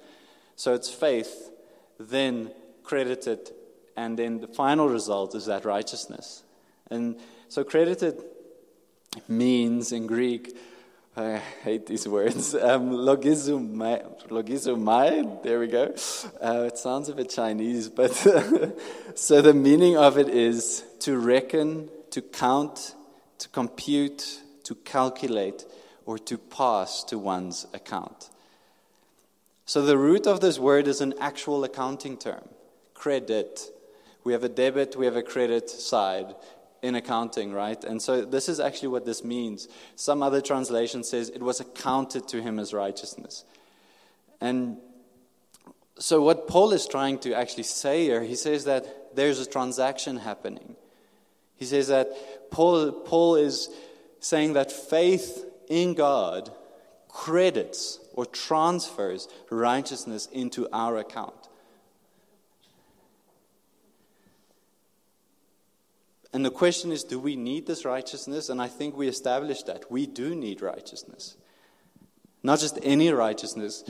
So 0.55 0.73
it's 0.73 0.89
faith, 0.89 1.51
then 1.99 2.51
credited, 2.83 3.51
and 3.95 4.17
then 4.17 4.39
the 4.41 4.47
final 4.47 4.89
result 4.89 5.35
is 5.35 5.45
that 5.45 5.65
righteousness. 5.65 6.43
And 6.89 7.19
so 7.47 7.63
credited 7.63 8.23
means 9.27 9.91
in 9.91 10.07
Greek, 10.07 10.57
I 11.15 11.41
hate 11.63 11.87
these 11.87 12.07
words, 12.07 12.55
um, 12.55 12.91
logizomai, 12.91 14.29
logizomai, 14.29 15.43
there 15.43 15.59
we 15.59 15.67
go. 15.67 15.93
Uh, 16.41 16.67
it 16.67 16.77
sounds 16.77 17.09
a 17.09 17.13
bit 17.13 17.29
Chinese, 17.29 17.89
but 17.89 18.13
so 19.15 19.41
the 19.41 19.53
meaning 19.53 19.97
of 19.97 20.17
it 20.17 20.29
is 20.29 20.85
to 20.99 21.17
reckon, 21.17 21.89
to 22.11 22.21
count, 22.21 22.95
to 23.39 23.49
compute, 23.49 24.39
to 24.63 24.73
calculate, 24.73 25.65
or 26.05 26.17
to 26.17 26.37
pass 26.37 27.03
to 27.03 27.17
one's 27.17 27.67
account. 27.73 28.29
So 29.65 29.81
the 29.81 29.97
root 29.97 30.27
of 30.27 30.39
this 30.39 30.59
word 30.59 30.87
is 30.87 31.01
an 31.01 31.13
actual 31.19 31.65
accounting 31.65 32.17
term 32.17 32.47
credit. 32.93 33.59
We 34.23 34.31
have 34.31 34.45
a 34.45 34.49
debit, 34.49 34.95
we 34.95 35.07
have 35.07 35.17
a 35.17 35.23
credit 35.23 35.69
side 35.69 36.35
in 36.81 36.95
accounting, 36.95 37.53
right? 37.53 37.83
And 37.83 38.01
so 38.01 38.25
this 38.25 38.49
is 38.49 38.59
actually 38.59 38.89
what 38.89 39.05
this 39.05 39.23
means. 39.23 39.67
Some 39.95 40.23
other 40.23 40.41
translation 40.41 41.03
says 41.03 41.29
it 41.29 41.41
was 41.41 41.59
accounted 41.59 42.27
to 42.29 42.41
him 42.41 42.59
as 42.59 42.73
righteousness. 42.73 43.45
And 44.39 44.77
so 45.99 46.21
what 46.21 46.47
Paul 46.47 46.71
is 46.71 46.87
trying 46.87 47.19
to 47.19 47.33
actually 47.33 47.63
say 47.63 48.05
here, 48.05 48.23
he 48.23 48.35
says 48.35 48.65
that 48.65 49.15
there's 49.15 49.39
a 49.39 49.45
transaction 49.45 50.17
happening. 50.17 50.75
He 51.55 51.65
says 51.65 51.89
that 51.89 52.09
Paul, 52.49 52.91
Paul 52.91 53.35
is 53.35 53.69
saying 54.19 54.53
that 54.53 54.71
faith 54.71 55.45
in 55.69 55.93
God 55.93 56.51
credits 57.07 57.99
or 58.13 58.25
transfers 58.25 59.27
righteousness 59.49 60.27
into 60.31 60.67
our 60.73 60.97
account. 60.97 61.49
And 66.33 66.45
the 66.45 66.51
question 66.51 66.91
is 66.91 67.03
do 67.03 67.19
we 67.19 67.35
need 67.35 67.67
this 67.67 67.85
righteousness? 67.85 68.49
And 68.49 68.61
I 68.61 68.67
think 68.67 68.95
we 68.95 69.07
established 69.07 69.65
that. 69.67 69.91
We 69.91 70.05
do 70.05 70.35
need 70.35 70.61
righteousness. 70.61 71.35
Not 72.43 72.59
just 72.59 72.79
any 72.81 73.09
righteousness, 73.11 73.83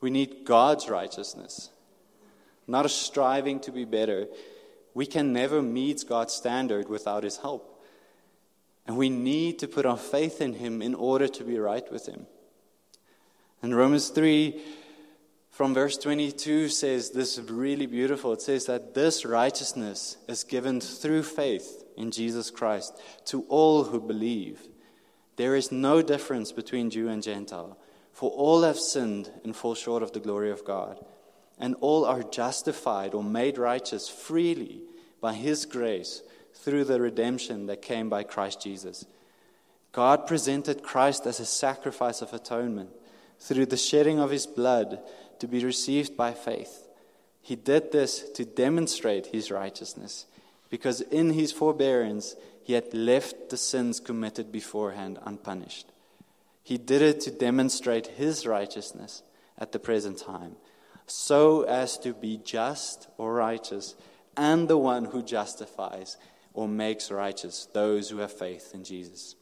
we 0.00 0.10
need 0.10 0.44
God's 0.44 0.88
righteousness. 0.88 1.70
Not 2.66 2.84
a 2.84 2.88
striving 2.88 3.60
to 3.60 3.72
be 3.72 3.84
better. 3.84 4.26
We 4.94 5.06
can 5.06 5.32
never 5.32 5.62
meet 5.62 6.04
God's 6.08 6.34
standard 6.34 6.88
without 6.88 7.22
His 7.22 7.38
help. 7.38 7.84
And 8.86 8.96
we 8.96 9.08
need 9.08 9.58
to 9.60 9.68
put 9.68 9.86
our 9.86 9.96
faith 9.96 10.40
in 10.40 10.54
Him 10.54 10.82
in 10.82 10.94
order 10.94 11.28
to 11.28 11.44
be 11.44 11.58
right 11.58 11.90
with 11.90 12.06
Him. 12.06 12.26
And 13.62 13.76
Romans 13.76 14.08
3 14.08 14.60
from 15.56 15.72
verse 15.72 15.96
22 15.96 16.68
says 16.68 17.12
this 17.12 17.38
is 17.38 17.50
really 17.50 17.86
beautiful. 17.86 18.34
It 18.34 18.42
says 18.42 18.66
that 18.66 18.92
this 18.92 19.24
righteousness 19.24 20.18
is 20.28 20.44
given 20.44 20.82
through 20.82 21.22
faith 21.22 21.82
in 21.96 22.10
Jesus 22.10 22.50
Christ 22.50 23.00
to 23.24 23.40
all 23.48 23.84
who 23.84 23.98
believe. 23.98 24.60
There 25.36 25.56
is 25.56 25.72
no 25.72 26.02
difference 26.02 26.52
between 26.52 26.90
Jew 26.90 27.08
and 27.08 27.22
Gentile, 27.22 27.78
for 28.12 28.30
all 28.32 28.64
have 28.64 28.78
sinned 28.78 29.30
and 29.44 29.56
fall 29.56 29.74
short 29.74 30.02
of 30.02 30.12
the 30.12 30.20
glory 30.20 30.50
of 30.50 30.62
God, 30.62 31.02
and 31.58 31.74
all 31.80 32.04
are 32.04 32.22
justified 32.22 33.14
or 33.14 33.24
made 33.24 33.56
righteous 33.56 34.10
freely 34.10 34.82
by 35.22 35.32
His 35.32 35.64
grace 35.64 36.22
through 36.52 36.84
the 36.84 37.00
redemption 37.00 37.64
that 37.64 37.80
came 37.80 38.10
by 38.10 38.24
Christ 38.24 38.60
Jesus. 38.60 39.06
God 39.92 40.26
presented 40.26 40.82
Christ 40.82 41.24
as 41.24 41.40
a 41.40 41.46
sacrifice 41.46 42.20
of 42.20 42.34
atonement 42.34 42.90
through 43.38 43.66
the 43.66 43.76
shedding 43.78 44.18
of 44.18 44.30
His 44.30 44.46
blood 44.46 44.98
to 45.40 45.46
be 45.46 45.64
received 45.64 46.16
by 46.16 46.32
faith. 46.32 46.88
He 47.42 47.56
did 47.56 47.92
this 47.92 48.28
to 48.30 48.44
demonstrate 48.44 49.26
his 49.26 49.50
righteousness, 49.50 50.26
because 50.68 51.00
in 51.00 51.30
his 51.30 51.52
forbearance 51.52 52.34
he 52.62 52.72
had 52.72 52.92
left 52.92 53.50
the 53.50 53.56
sins 53.56 54.00
committed 54.00 54.50
beforehand 54.50 55.18
unpunished. 55.24 55.86
He 56.64 56.78
did 56.78 57.02
it 57.02 57.20
to 57.20 57.30
demonstrate 57.30 58.08
his 58.08 58.44
righteousness 58.46 59.22
at 59.56 59.70
the 59.70 59.78
present 59.78 60.18
time, 60.18 60.56
so 61.06 61.62
as 61.62 61.96
to 61.98 62.12
be 62.12 62.40
just 62.42 63.08
or 63.16 63.34
righteous, 63.34 63.94
and 64.36 64.66
the 64.66 64.76
one 64.76 65.04
who 65.04 65.22
justifies 65.22 66.16
or 66.52 66.66
makes 66.66 67.10
righteous 67.10 67.68
those 67.72 68.10
who 68.10 68.18
have 68.18 68.32
faith 68.32 68.72
in 68.74 68.82
Jesus. 68.82 69.36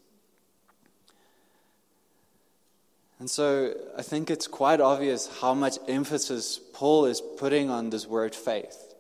And 3.24 3.30
so 3.30 3.72
I 3.96 4.02
think 4.02 4.30
it's 4.30 4.46
quite 4.46 4.82
obvious 4.82 5.30
how 5.40 5.54
much 5.54 5.78
emphasis 5.88 6.60
Paul 6.74 7.06
is 7.06 7.22
putting 7.22 7.70
on 7.70 7.88
this 7.88 8.06
word 8.06 8.34
faith. 8.34 8.94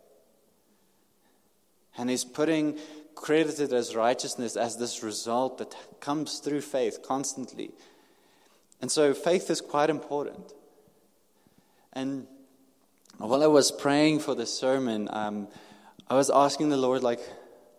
And 1.98 2.08
he's 2.08 2.24
putting 2.24 2.78
credited 3.14 3.74
as 3.74 3.94
righteousness 3.94 4.56
as 4.56 4.78
this 4.78 5.02
result 5.02 5.58
that 5.58 5.76
comes 6.00 6.38
through 6.38 6.62
faith 6.62 7.02
constantly. 7.02 7.72
And 8.80 8.90
so 8.90 9.12
faith 9.12 9.50
is 9.50 9.60
quite 9.60 9.90
important. 9.90 10.54
And 11.92 12.26
while 13.18 13.42
I 13.42 13.48
was 13.48 13.70
praying 13.70 14.20
for 14.20 14.34
the 14.34 14.46
sermon, 14.46 15.06
um, 15.12 15.48
I 16.08 16.14
was 16.14 16.30
asking 16.30 16.70
the 16.70 16.78
Lord, 16.78 17.02
like, 17.02 17.20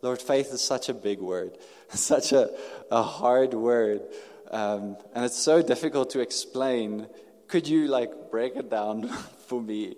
Lord, 0.04 0.22
faith 0.22 0.54
is 0.54 0.62
such 0.62 0.90
a 0.90 0.94
big 0.94 1.22
word, 1.22 1.58
such 1.90 2.34
a, 2.34 2.52
a 2.92 3.02
hard 3.02 3.56
word. 3.56 4.04
Um, 4.52 4.98
and 5.14 5.26
it's 5.26 5.38
so 5.38 5.62
difficult 5.62 6.12
to 6.12 6.20
explain. 6.20 7.08
Could 7.48 7.68
you 7.68 7.88
like 7.88 8.32
break 8.32 8.56
it 8.56 8.70
down 8.70 9.08
for 9.48 9.62
me? 9.62 9.96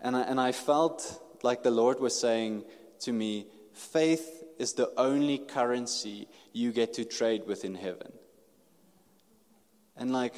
And 0.00 0.16
I, 0.16 0.22
and 0.22 0.40
I 0.40 0.52
felt 0.52 1.22
like 1.42 1.62
the 1.62 1.70
Lord 1.70 2.00
was 2.00 2.18
saying 2.18 2.64
to 3.00 3.12
me, 3.12 3.46
faith 3.72 4.44
is 4.58 4.74
the 4.74 4.92
only 4.96 5.38
currency 5.38 6.28
you 6.52 6.72
get 6.72 6.94
to 6.94 7.04
trade 7.04 7.46
with 7.46 7.64
in 7.64 7.74
heaven. 7.74 8.12
And 9.96 10.12
like, 10.12 10.34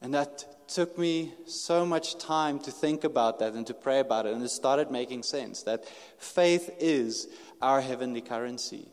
and 0.00 0.14
that 0.14 0.68
took 0.68 0.96
me 0.98 1.32
so 1.46 1.84
much 1.84 2.18
time 2.18 2.58
to 2.60 2.70
think 2.70 3.04
about 3.04 3.38
that 3.38 3.52
and 3.52 3.66
to 3.66 3.74
pray 3.74 4.00
about 4.00 4.26
it. 4.26 4.34
And 4.34 4.42
it 4.42 4.48
started 4.48 4.90
making 4.90 5.22
sense 5.22 5.62
that 5.64 5.84
faith 6.18 6.70
is 6.78 7.28
our 7.60 7.80
heavenly 7.80 8.20
currency. 8.20 8.88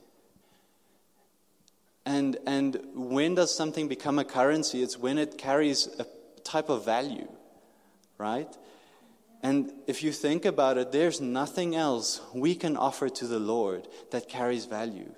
And, 2.10 2.38
and 2.48 2.82
when 2.96 3.36
does 3.36 3.56
something 3.56 3.88
become 3.88 4.18
a 4.18 4.26
currency? 4.26 4.82
It's 4.82 4.98
when 4.98 5.20
it 5.20 5.38
carries 5.38 5.88
a 6.00 6.08
type 6.44 6.70
of 6.70 6.84
value, 6.84 7.28
right? 8.18 8.52
And 9.44 9.72
if 9.86 10.02
you 10.02 10.12
think 10.12 10.44
about 10.44 10.80
it, 10.80 10.92
there's 10.92 11.22
nothing 11.22 11.76
else 11.76 12.20
we 12.34 12.56
can 12.56 12.76
offer 12.76 13.10
to 13.10 13.28
the 13.28 13.38
Lord 13.38 13.88
that 14.10 14.28
carries 14.28 14.66
value. 14.66 15.12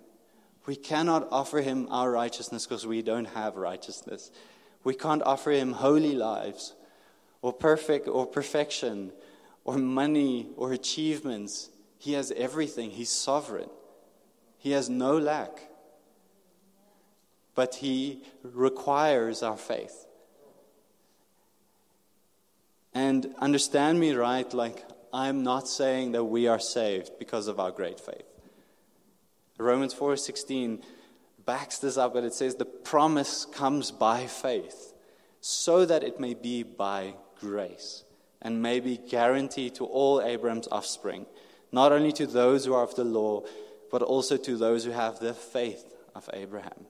We 0.66 0.76
cannot 0.76 1.30
offer 1.32 1.62
him 1.62 1.88
our 1.90 2.12
righteousness 2.12 2.68
because 2.68 2.86
we 2.86 3.02
don't 3.02 3.30
have 3.30 3.56
righteousness. 3.56 4.30
We 4.84 4.94
can't 4.94 5.24
offer 5.24 5.52
him 5.52 5.72
holy 5.72 6.14
lives 6.14 6.74
or 7.42 7.54
perfect 7.54 8.10
or 8.10 8.26
perfection 8.26 9.14
or 9.64 9.78
money 9.78 10.50
or 10.58 10.74
achievements. 10.74 11.70
He 11.98 12.12
has 12.14 12.34
everything. 12.36 12.90
He's 12.90 13.10
sovereign. 13.10 13.70
He 14.58 14.72
has 14.72 14.90
no 14.90 15.18
lack 15.18 15.71
but 17.56 17.76
He 17.76 18.24
requires 18.44 19.44
our 19.44 19.58
faith. 19.58 20.06
And 22.94 23.34
understand 23.40 24.00
me 24.00 24.12
right, 24.14 24.52
like, 24.54 24.86
I'm 25.14 25.44
not 25.44 25.68
saying 25.68 26.14
that 26.14 26.26
we 26.26 26.48
are 26.48 26.60
saved 26.60 27.12
because 27.20 27.48
of 27.48 27.60
our 27.60 27.72
great 27.72 28.00
faith. 28.00 28.24
Romans 29.58 29.94
4:16 29.94 30.82
backs 31.46 31.78
this 31.80 31.98
up, 31.98 32.14
but 32.14 32.24
it 32.24 32.34
says 32.34 32.56
the 32.56 32.66
promise 32.66 33.46
comes 33.46 33.92
by 33.92 34.28
faith, 34.28 34.94
so 35.40 35.86
that 35.86 36.04
it 36.04 36.20
may 36.20 36.34
be 36.34 36.64
by 36.64 37.16
grace, 37.40 38.04
and 38.42 38.62
may 38.62 38.80
be 38.80 38.98
guaranteed 38.98 39.76
to 39.76 39.86
all 39.86 40.22
Abraham's 40.22 40.68
offspring, 40.72 41.26
not 41.72 41.92
only 41.92 42.12
to 42.14 42.26
those 42.26 42.66
who 42.66 42.74
are 42.74 42.84
of 42.84 42.96
the 42.96 43.04
law, 43.04 43.44
but 43.92 44.02
also 44.02 44.38
to 44.38 44.58
those 44.58 44.86
who 44.86 44.92
have 44.92 45.20
the 45.20 45.34
faith 45.34 45.86
of 46.16 46.30
Abraham. 46.34 46.86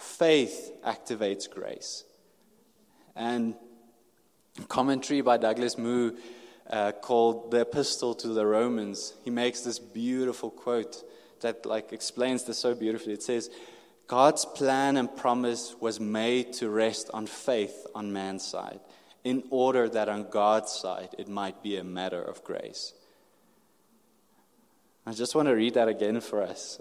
Faith 0.00 0.72
activates 0.82 1.48
grace. 1.48 2.04
And 3.14 3.54
commentary 4.68 5.20
by 5.20 5.36
Douglas 5.36 5.76
Moo 5.76 6.16
uh, 6.70 6.92
called 6.92 7.50
the 7.50 7.60
epistle 7.60 8.14
to 8.14 8.28
the 8.28 8.46
Romans, 8.46 9.12
he 9.24 9.30
makes 9.30 9.60
this 9.60 9.78
beautiful 9.78 10.50
quote 10.50 11.04
that 11.42 11.66
like 11.66 11.92
explains 11.92 12.44
this 12.44 12.58
so 12.58 12.74
beautifully. 12.74 13.12
It 13.12 13.22
says, 13.22 13.50
God's 14.06 14.46
plan 14.46 14.96
and 14.96 15.14
promise 15.14 15.74
was 15.80 16.00
made 16.00 16.54
to 16.54 16.70
rest 16.70 17.10
on 17.12 17.26
faith 17.26 17.86
on 17.94 18.12
man's 18.12 18.44
side, 18.44 18.80
in 19.22 19.44
order 19.50 19.86
that 19.88 20.08
on 20.08 20.30
God's 20.30 20.72
side 20.72 21.10
it 21.18 21.28
might 21.28 21.62
be 21.62 21.76
a 21.76 21.84
matter 21.84 22.22
of 22.22 22.42
grace. 22.42 22.94
I 25.06 25.12
just 25.12 25.34
want 25.34 25.48
to 25.48 25.54
read 25.54 25.74
that 25.74 25.88
again 25.88 26.20
for 26.20 26.42
us. 26.42 26.80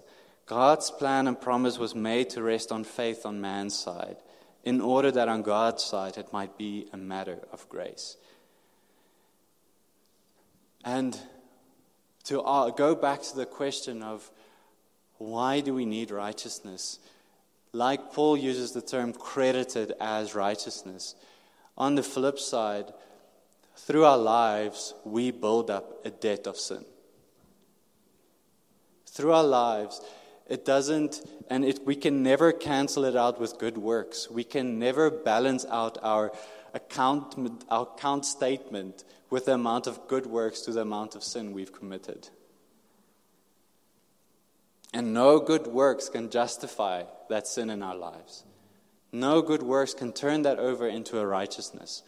God's 0.50 0.90
plan 0.90 1.28
and 1.28 1.40
promise 1.40 1.78
was 1.78 1.94
made 1.94 2.32
to 2.32 2.42
rest 2.42 2.72
on 2.72 2.84
faith 2.84 3.24
on 3.24 3.40
man's 3.40 3.78
side, 3.78 4.18
in 4.64 4.82
order 4.82 5.12
that 5.12 5.30
on 5.30 5.44
God's 5.44 5.84
side 5.84 6.18
it 6.18 6.34
might 6.34 6.58
be 6.58 6.88
a 6.92 6.98
matter 6.98 7.38
of 7.54 7.70
grace. 7.70 8.18
And 10.84 11.16
to 12.24 12.42
uh, 12.42 12.72
go 12.72 12.96
back 12.96 13.22
to 13.22 13.36
the 13.36 13.46
question 13.46 14.02
of 14.02 14.32
why 15.20 15.60
do 15.60 15.72
we 15.76 15.86
need 15.86 16.10
righteousness? 16.10 16.98
Like 17.72 18.12
Paul 18.12 18.36
uses 18.36 18.72
the 18.72 18.82
term 18.82 19.14
credited 19.14 19.94
as 20.02 20.34
righteousness. 20.34 21.14
On 21.78 21.94
the 21.94 22.02
flip 22.02 22.40
side, 22.40 22.92
through 23.76 24.04
our 24.04 24.18
lives, 24.18 24.96
we 25.06 25.30
build 25.30 25.70
up 25.70 26.04
a 26.06 26.10
debt 26.10 26.48
of 26.48 26.58
sin. 26.58 26.86
Through 29.06 29.34
our 29.34 29.44
lives, 29.44 30.02
it 30.50 30.66
doesn't, 30.66 31.22
and 31.50 31.64
it, 31.64 31.86
we 31.86 31.96
can 31.96 32.24
never 32.24 32.52
cancel 32.52 33.06
it 33.06 33.16
out 33.16 33.40
with 33.40 33.60
good 33.60 33.78
works. 33.78 34.30
We 34.30 34.44
can 34.44 34.80
never 34.80 35.12
balance 35.12 35.66
out 35.70 35.98
our 36.02 36.32
account, 36.74 37.62
our 37.70 37.84
account 37.84 38.26
statement 38.26 39.04
with 39.30 39.46
the 39.46 39.54
amount 39.54 39.86
of 39.86 40.08
good 40.08 40.26
works 40.26 40.62
to 40.62 40.72
the 40.72 40.82
amount 40.82 41.16
of 41.16 41.24
sin 41.24 41.54
we've 41.54 41.72
committed. 41.72 42.30
And 44.92 45.14
no 45.14 45.40
good 45.40 45.68
works 45.68 46.10
can 46.10 46.32
justify 46.32 47.04
that 47.30 47.48
sin 47.48 47.70
in 47.70 47.84
our 47.84 47.96
lives. 47.96 48.44
No 49.12 49.44
good 49.44 49.62
works 49.62 49.94
can 49.94 50.14
turn 50.14 50.42
that 50.44 50.58
over 50.58 50.88
into 50.88 51.20
a 51.20 51.28
righteousness. 51.28 52.02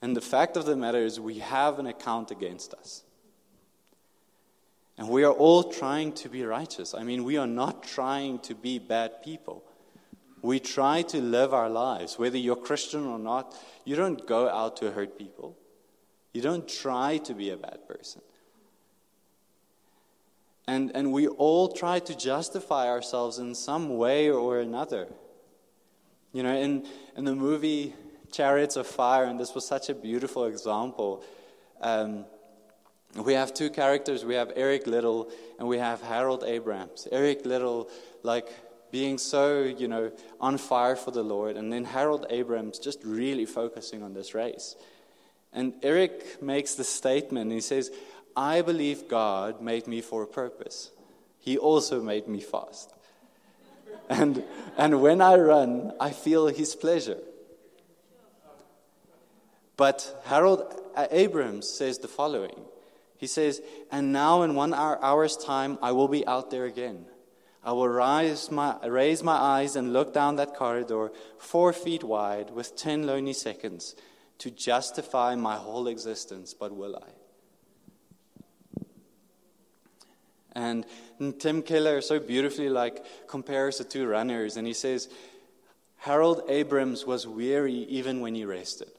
And 0.00 0.16
the 0.16 0.22
fact 0.22 0.56
of 0.56 0.64
the 0.64 0.76
matter 0.76 0.98
is, 0.98 1.20
we 1.20 1.38
have 1.38 1.78
an 1.78 1.86
account 1.86 2.30
against 2.30 2.72
us. 2.74 3.02
And 4.98 5.08
we 5.08 5.24
are 5.24 5.32
all 5.32 5.64
trying 5.64 6.12
to 6.14 6.28
be 6.28 6.44
righteous. 6.44 6.94
I 6.94 7.02
mean, 7.02 7.24
we 7.24 7.36
are 7.36 7.46
not 7.46 7.82
trying 7.82 8.38
to 8.40 8.54
be 8.54 8.78
bad 8.78 9.22
people. 9.22 9.62
We 10.42 10.58
try 10.58 11.02
to 11.02 11.20
live 11.20 11.52
our 11.52 11.68
lives. 11.68 12.18
Whether 12.18 12.38
you're 12.38 12.56
Christian 12.56 13.04
or 13.04 13.18
not, 13.18 13.54
you 13.84 13.96
don't 13.96 14.26
go 14.26 14.48
out 14.48 14.78
to 14.78 14.90
hurt 14.92 15.18
people. 15.18 15.56
You 16.32 16.42
don't 16.42 16.68
try 16.68 17.18
to 17.18 17.34
be 17.34 17.50
a 17.50 17.56
bad 17.56 17.86
person. 17.88 18.22
And, 20.68 20.90
and 20.94 21.12
we 21.12 21.28
all 21.28 21.68
try 21.68 21.98
to 22.00 22.16
justify 22.16 22.88
ourselves 22.88 23.38
in 23.38 23.54
some 23.54 23.96
way 23.96 24.30
or 24.30 24.60
another. 24.60 25.08
You 26.32 26.42
know, 26.42 26.54
in, 26.54 26.86
in 27.16 27.24
the 27.24 27.34
movie 27.34 27.94
Chariots 28.32 28.76
of 28.76 28.86
Fire, 28.86 29.24
and 29.24 29.38
this 29.38 29.54
was 29.54 29.66
such 29.66 29.88
a 29.88 29.94
beautiful 29.94 30.44
example. 30.44 31.24
Um, 31.80 32.24
we 33.24 33.34
have 33.34 33.54
two 33.54 33.70
characters. 33.70 34.24
We 34.24 34.34
have 34.34 34.52
Eric 34.56 34.86
Liddell 34.86 35.30
and 35.58 35.68
we 35.68 35.78
have 35.78 36.02
Harold 36.02 36.44
Abrams. 36.46 37.08
Eric 37.10 37.46
Liddell, 37.46 37.88
like 38.22 38.48
being 38.90 39.18
so, 39.18 39.62
you 39.62 39.88
know, 39.88 40.12
on 40.40 40.58
fire 40.58 40.96
for 40.96 41.10
the 41.10 41.22
Lord, 41.22 41.56
and 41.56 41.72
then 41.72 41.84
Harold 41.84 42.26
Abrams 42.30 42.78
just 42.78 43.00
really 43.04 43.46
focusing 43.46 44.02
on 44.02 44.14
this 44.14 44.34
race. 44.34 44.76
And 45.52 45.74
Eric 45.82 46.42
makes 46.42 46.74
the 46.74 46.84
statement, 46.84 47.52
he 47.52 47.60
says, 47.60 47.90
I 48.36 48.62
believe 48.62 49.08
God 49.08 49.60
made 49.60 49.86
me 49.86 50.02
for 50.02 50.22
a 50.22 50.26
purpose. 50.26 50.90
He 51.38 51.56
also 51.56 52.02
made 52.02 52.28
me 52.28 52.40
fast. 52.40 52.92
And, 54.08 54.44
and 54.78 55.02
when 55.02 55.20
I 55.20 55.34
run, 55.34 55.92
I 55.98 56.10
feel 56.10 56.46
his 56.46 56.76
pleasure. 56.76 57.18
But 59.76 60.22
Harold 60.26 60.62
Abrams 61.10 61.68
says 61.68 61.98
the 61.98 62.06
following 62.06 62.54
He 63.16 63.26
says, 63.26 63.60
And 63.90 64.12
now 64.12 64.42
in 64.42 64.54
one 64.54 64.74
hour, 64.74 65.02
hour's 65.02 65.36
time, 65.36 65.78
I 65.82 65.92
will 65.92 66.08
be 66.08 66.26
out 66.26 66.50
there 66.50 66.64
again. 66.64 67.06
I 67.64 67.72
will 67.72 67.88
rise 67.88 68.50
my, 68.50 68.76
raise 68.86 69.22
my 69.22 69.34
eyes 69.34 69.74
and 69.74 69.92
look 69.92 70.14
down 70.14 70.36
that 70.36 70.54
corridor, 70.54 71.10
four 71.38 71.72
feet 71.72 72.04
wide, 72.04 72.50
with 72.50 72.76
ten 72.76 73.06
lonely 73.06 73.32
seconds, 73.32 73.96
to 74.38 74.50
justify 74.50 75.34
my 75.34 75.56
whole 75.56 75.88
existence, 75.88 76.54
but 76.54 76.74
will 76.74 76.96
I? 76.96 77.08
And 80.52 80.86
Tim 81.38 81.62
Keller 81.62 82.00
so 82.00 82.18
beautifully 82.18 82.70
like 82.70 83.04
compares 83.26 83.78
the 83.78 83.84
two 83.84 84.06
runners, 84.06 84.56
and 84.56 84.66
he 84.66 84.72
says, 84.72 85.08
Harold 85.96 86.42
Abrams 86.48 87.04
was 87.04 87.26
weary 87.26 87.74
even 87.74 88.20
when 88.20 88.34
he 88.34 88.44
rested. 88.44 88.90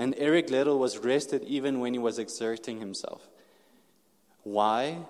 And 0.00 0.14
Eric 0.16 0.48
Liddell 0.48 0.78
was 0.78 0.96
rested 0.96 1.44
even 1.44 1.78
when 1.78 1.92
he 1.92 1.98
was 1.98 2.18
exerting 2.18 2.80
himself. 2.80 3.28
Why? 4.44 5.00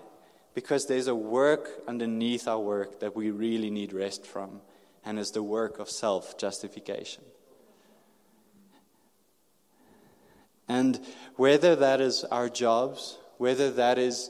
Because 0.53 0.87
there's 0.87 1.07
a 1.07 1.15
work 1.15 1.71
underneath 1.87 2.49
our 2.49 2.59
work 2.59 2.99
that 2.99 3.15
we 3.15 3.31
really 3.31 3.71
need 3.71 3.93
rest 3.93 4.27
from, 4.27 4.61
and 5.05 5.17
it's 5.17 5.31
the 5.31 5.45
work 5.45 5.79
of 5.79 5.89
self 5.89 6.37
justification. 6.37 7.23
And 10.67 10.99
whether 11.37 11.77
that 11.77 12.01
is 12.01 12.25
our 12.25 12.49
jobs, 12.49 13.17
whether 13.39 13.71
that 13.71 13.97
is 13.97 14.29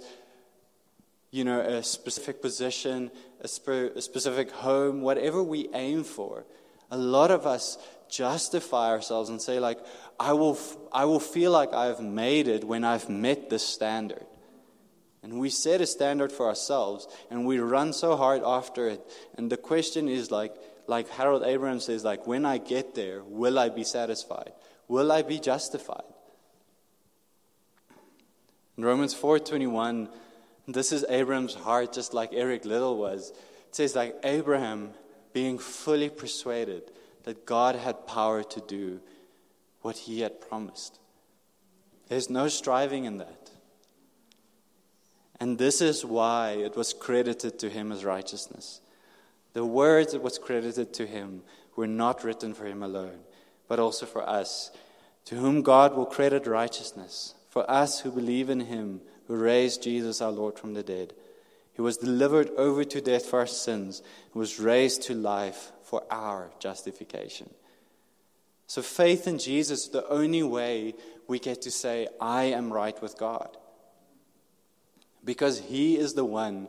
you 1.30 1.42
know, 1.42 1.60
a 1.60 1.82
specific 1.82 2.42
position, 2.42 3.10
a, 3.40 3.48
spe- 3.48 3.96
a 3.96 4.02
specific 4.02 4.50
home, 4.50 5.00
whatever 5.00 5.42
we 5.42 5.70
aim 5.72 6.04
for, 6.04 6.44
a 6.90 6.98
lot 6.98 7.30
of 7.30 7.46
us 7.46 7.78
justify 8.10 8.88
ourselves 8.88 9.30
and 9.30 9.40
say, 9.40 9.60
like, 9.60 9.78
I 10.20 10.34
will, 10.34 10.58
I 10.92 11.06
will 11.06 11.18
feel 11.18 11.50
like 11.50 11.72
I've 11.72 12.00
made 12.00 12.46
it 12.46 12.62
when 12.62 12.84
I've 12.84 13.08
met 13.08 13.48
this 13.48 13.66
standard. 13.66 14.26
And 15.22 15.40
we 15.40 15.48
set 15.48 15.80
a 15.80 15.86
standard 15.86 16.30
for 16.30 16.46
ourselves 16.46 17.08
and 17.30 17.46
we 17.46 17.58
run 17.58 17.94
so 17.94 18.16
hard 18.16 18.42
after 18.44 18.86
it. 18.88 19.00
And 19.36 19.50
the 19.50 19.56
question 19.56 20.08
is 20.08 20.30
like, 20.30 20.54
like 20.86 21.08
Harold 21.08 21.42
Abrams 21.42 21.86
says, 21.86 22.04
like, 22.04 22.26
when 22.26 22.44
I 22.44 22.58
get 22.58 22.94
there, 22.94 23.22
will 23.24 23.58
I 23.58 23.70
be 23.70 23.82
satisfied? 23.82 24.52
Will 24.88 25.10
I 25.10 25.22
be 25.22 25.38
justified? 25.38 26.04
In 28.76 28.84
Romans 28.84 29.14
4:21, 29.14 30.08
this 30.66 30.90
is 30.90 31.04
Abraham's 31.08 31.54
heart, 31.54 31.92
just 31.92 32.12
like 32.12 32.30
Eric 32.32 32.64
Liddell 32.64 32.96
was. 32.96 33.30
It 33.68 33.76
says, 33.76 33.94
like 33.94 34.16
Abraham 34.24 34.90
being 35.32 35.58
fully 35.58 36.08
persuaded 36.10 36.90
that 37.24 37.46
God 37.46 37.76
had 37.76 38.06
power 38.06 38.42
to 38.42 38.60
do 38.60 39.00
what 39.82 39.96
he 39.98 40.20
had 40.20 40.40
promised. 40.40 40.98
There's 42.08 42.30
no 42.30 42.48
striving 42.48 43.04
in 43.04 43.18
that. 43.18 43.50
And 45.38 45.58
this 45.58 45.80
is 45.80 46.04
why 46.04 46.50
it 46.50 46.76
was 46.76 46.92
credited 46.92 47.58
to 47.60 47.70
him 47.70 47.92
as 47.92 48.04
righteousness. 48.04 48.80
The 49.52 49.64
words 49.64 50.12
that 50.12 50.22
was 50.22 50.38
credited 50.38 50.92
to 50.94 51.06
him 51.06 51.42
were 51.76 51.86
not 51.86 52.22
written 52.22 52.52
for 52.52 52.66
him 52.66 52.82
alone, 52.82 53.20
but 53.66 53.78
also 53.78 54.06
for 54.06 54.28
us, 54.28 54.70
to 55.24 55.36
whom 55.36 55.62
God 55.62 55.96
will 55.96 56.06
credit 56.06 56.46
righteousness, 56.46 57.34
for 57.48 57.68
us 57.70 58.00
who 58.00 58.10
believe 58.10 58.50
in 58.50 58.60
him 58.60 59.00
who 59.26 59.36
raised 59.36 59.84
Jesus 59.84 60.20
our 60.20 60.32
Lord 60.32 60.58
from 60.58 60.74
the 60.74 60.82
dead. 60.82 61.12
He 61.74 61.82
was 61.82 61.96
delivered 61.96 62.50
over 62.58 62.82
to 62.82 63.00
death 63.00 63.26
for 63.26 63.38
our 63.38 63.46
sins 63.46 64.02
and 64.32 64.40
was 64.40 64.58
raised 64.58 65.02
to 65.02 65.14
life 65.14 65.70
for 65.84 66.02
our 66.10 66.50
justification. 66.58 67.48
So, 68.70 68.82
faith 68.82 69.26
in 69.26 69.40
Jesus 69.40 69.86
is 69.86 69.88
the 69.88 70.06
only 70.06 70.44
way 70.44 70.94
we 71.26 71.40
get 71.40 71.62
to 71.62 71.72
say, 71.72 72.06
I 72.20 72.44
am 72.44 72.72
right 72.72 73.02
with 73.02 73.18
God. 73.18 73.56
Because 75.24 75.58
He 75.58 75.96
is 75.98 76.14
the 76.14 76.24
one 76.24 76.68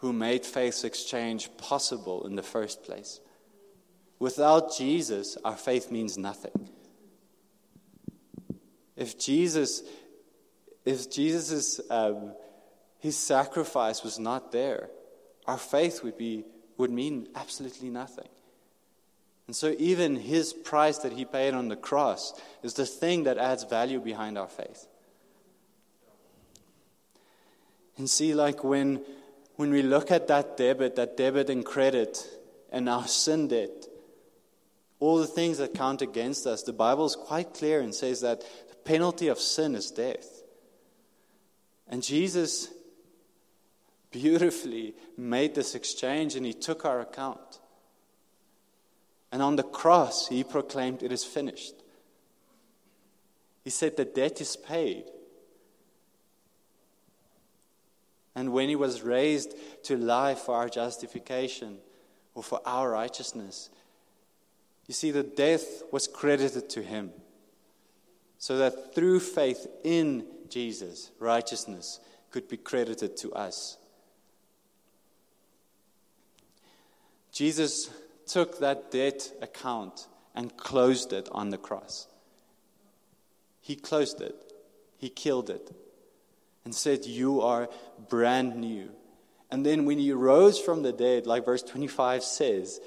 who 0.00 0.12
made 0.12 0.44
faith's 0.44 0.84
exchange 0.84 1.48
possible 1.56 2.26
in 2.26 2.36
the 2.36 2.42
first 2.42 2.82
place. 2.82 3.20
Without 4.18 4.76
Jesus, 4.76 5.38
our 5.42 5.56
faith 5.56 5.90
means 5.90 6.18
nothing. 6.18 6.68
If 8.94 9.18
Jesus, 9.18 9.82
if 10.84 11.10
Jesus' 11.10 11.80
um, 11.88 12.34
his 12.98 13.16
sacrifice 13.16 14.04
was 14.04 14.18
not 14.18 14.52
there, 14.52 14.90
our 15.46 15.56
faith 15.56 16.04
would 16.04 16.18
be 16.18 16.44
would 16.76 16.90
mean 16.90 17.28
absolutely 17.34 17.88
nothing. 17.88 18.28
And 19.50 19.56
so, 19.56 19.74
even 19.80 20.14
his 20.14 20.52
price 20.52 20.98
that 20.98 21.14
he 21.14 21.24
paid 21.24 21.54
on 21.54 21.66
the 21.66 21.74
cross 21.74 22.40
is 22.62 22.74
the 22.74 22.86
thing 22.86 23.24
that 23.24 23.36
adds 23.36 23.64
value 23.64 23.98
behind 23.98 24.38
our 24.38 24.46
faith. 24.46 24.86
And 27.98 28.08
see, 28.08 28.32
like 28.32 28.62
when, 28.62 29.00
when 29.56 29.72
we 29.72 29.82
look 29.82 30.12
at 30.12 30.28
that 30.28 30.56
debit, 30.56 30.94
that 30.94 31.16
debit 31.16 31.50
and 31.50 31.64
credit, 31.64 32.24
and 32.70 32.88
our 32.88 33.08
sin 33.08 33.48
debt, 33.48 33.86
all 35.00 35.18
the 35.18 35.26
things 35.26 35.58
that 35.58 35.74
count 35.74 36.00
against 36.00 36.46
us, 36.46 36.62
the 36.62 36.72
Bible 36.72 37.06
is 37.06 37.16
quite 37.16 37.52
clear 37.52 37.80
and 37.80 37.92
says 37.92 38.20
that 38.20 38.42
the 38.68 38.76
penalty 38.84 39.26
of 39.26 39.40
sin 39.40 39.74
is 39.74 39.90
death. 39.90 40.44
And 41.88 42.04
Jesus 42.04 42.68
beautifully 44.12 44.94
made 45.16 45.56
this 45.56 45.74
exchange 45.74 46.36
and 46.36 46.46
he 46.46 46.52
took 46.52 46.84
our 46.84 47.00
account. 47.00 47.58
And 49.32 49.42
on 49.42 49.56
the 49.56 49.62
cross, 49.62 50.28
he 50.28 50.42
proclaimed, 50.42 51.02
It 51.02 51.12
is 51.12 51.24
finished. 51.24 51.74
He 53.62 53.70
said, 53.70 53.96
The 53.96 54.04
debt 54.04 54.40
is 54.40 54.56
paid. 54.56 55.04
And 58.34 58.52
when 58.52 58.68
he 58.68 58.76
was 58.76 59.02
raised 59.02 59.54
to 59.84 59.96
life 59.96 60.38
for 60.38 60.54
our 60.54 60.68
justification 60.68 61.78
or 62.34 62.42
for 62.42 62.60
our 62.64 62.90
righteousness, 62.90 63.70
you 64.86 64.94
see, 64.94 65.10
the 65.10 65.22
death 65.22 65.82
was 65.92 66.08
credited 66.08 66.68
to 66.70 66.82
him. 66.82 67.12
So 68.38 68.58
that 68.58 68.94
through 68.94 69.20
faith 69.20 69.66
in 69.84 70.26
Jesus, 70.48 71.10
righteousness 71.20 72.00
could 72.30 72.48
be 72.48 72.56
credited 72.56 73.16
to 73.18 73.32
us. 73.32 73.76
Jesus 77.30 77.90
took 78.32 78.60
that 78.60 78.90
debt 78.90 79.32
account 79.42 80.06
and 80.34 80.56
closed 80.56 81.12
it 81.12 81.28
on 81.32 81.50
the 81.50 81.58
cross. 81.58 82.06
He 83.60 83.76
closed 83.76 84.20
it, 84.20 84.34
He 84.98 85.08
killed 85.08 85.50
it, 85.50 85.70
and 86.64 86.74
said, 86.74 87.06
You 87.06 87.40
are 87.40 87.68
brand 88.08 88.56
new. 88.56 88.90
And 89.50 89.66
then 89.66 89.84
when 89.84 89.98
He 89.98 90.12
rose 90.12 90.58
from 90.58 90.82
the 90.82 90.92
dead, 90.92 91.26
like 91.26 91.44
verse 91.44 91.62
25 91.62 92.22
says, 92.22 92.80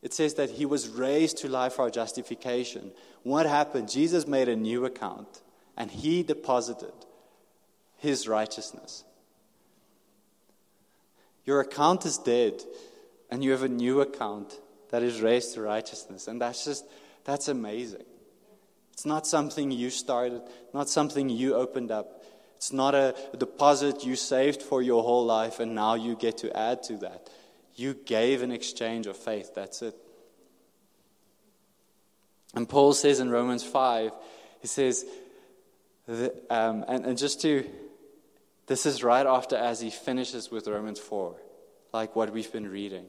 it 0.00 0.14
says 0.14 0.34
that 0.34 0.50
He 0.50 0.64
was 0.66 0.88
raised 0.88 1.38
to 1.38 1.48
life 1.48 1.74
for 1.74 1.82
our 1.82 1.90
justification. 1.90 2.92
What 3.24 3.46
happened? 3.46 3.90
Jesus 3.90 4.26
made 4.26 4.48
a 4.48 4.56
new 4.56 4.84
account 4.84 5.42
and 5.76 5.90
He 5.90 6.22
deposited 6.22 6.92
His 7.96 8.28
righteousness. 8.28 9.04
Your 11.44 11.60
account 11.60 12.06
is 12.06 12.18
dead 12.18 12.62
and 13.30 13.44
you 13.44 13.52
have 13.52 13.62
a 13.62 13.68
new 13.68 14.00
account 14.00 14.58
that 14.90 15.02
is 15.02 15.20
raised 15.20 15.54
to 15.54 15.62
righteousness. 15.62 16.28
And 16.28 16.40
that's 16.40 16.64
just, 16.64 16.84
that's 17.24 17.48
amazing. 17.48 18.04
It's 18.92 19.06
not 19.06 19.26
something 19.26 19.70
you 19.70 19.90
started, 19.90 20.42
not 20.74 20.88
something 20.88 21.28
you 21.28 21.54
opened 21.54 21.90
up. 21.90 22.24
It's 22.56 22.72
not 22.72 22.94
a 22.94 23.14
deposit 23.36 24.04
you 24.04 24.16
saved 24.16 24.62
for 24.62 24.82
your 24.82 25.02
whole 25.04 25.24
life 25.24 25.60
and 25.60 25.74
now 25.74 25.94
you 25.94 26.16
get 26.16 26.38
to 26.38 26.56
add 26.56 26.82
to 26.84 26.96
that. 26.98 27.30
You 27.76 27.94
gave 27.94 28.42
an 28.42 28.50
exchange 28.50 29.06
of 29.06 29.16
faith. 29.16 29.52
That's 29.54 29.82
it. 29.82 29.94
And 32.54 32.68
Paul 32.68 32.92
says 32.92 33.20
in 33.20 33.30
Romans 33.30 33.62
5, 33.62 34.10
he 34.60 34.66
says, 34.66 35.04
um, 36.50 36.84
and, 36.88 37.06
and 37.06 37.18
just 37.18 37.40
to, 37.42 37.64
this 38.66 38.86
is 38.86 39.04
right 39.04 39.26
after 39.26 39.54
as 39.54 39.80
he 39.80 39.90
finishes 39.90 40.50
with 40.50 40.66
Romans 40.66 40.98
4, 40.98 41.36
like 41.92 42.16
what 42.16 42.32
we've 42.32 42.52
been 42.52 42.68
reading. 42.68 43.06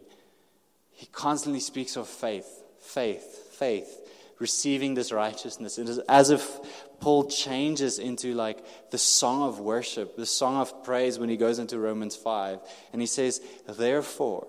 He 0.99 1.05
constantly 1.05 1.61
speaks 1.61 1.95
of 1.95 2.09
faith, 2.09 2.61
faith, 2.81 3.53
faith, 3.53 4.01
receiving 4.37 4.95
this 4.95 5.13
righteousness. 5.13 5.77
It 5.77 5.87
is 5.87 5.99
as 6.09 6.29
if 6.29 6.59
Paul 6.99 7.29
changes 7.29 7.99
into 7.99 8.33
like 8.33 8.61
the 8.91 8.97
song 8.97 9.47
of 9.47 9.61
worship, 9.61 10.17
the 10.17 10.25
song 10.25 10.57
of 10.57 10.83
praise 10.83 11.17
when 11.17 11.29
he 11.29 11.37
goes 11.37 11.57
into 11.57 11.79
Romans 11.79 12.17
5. 12.17 12.59
And 12.91 13.01
he 13.01 13.05
says, 13.05 13.39
Therefore, 13.65 14.45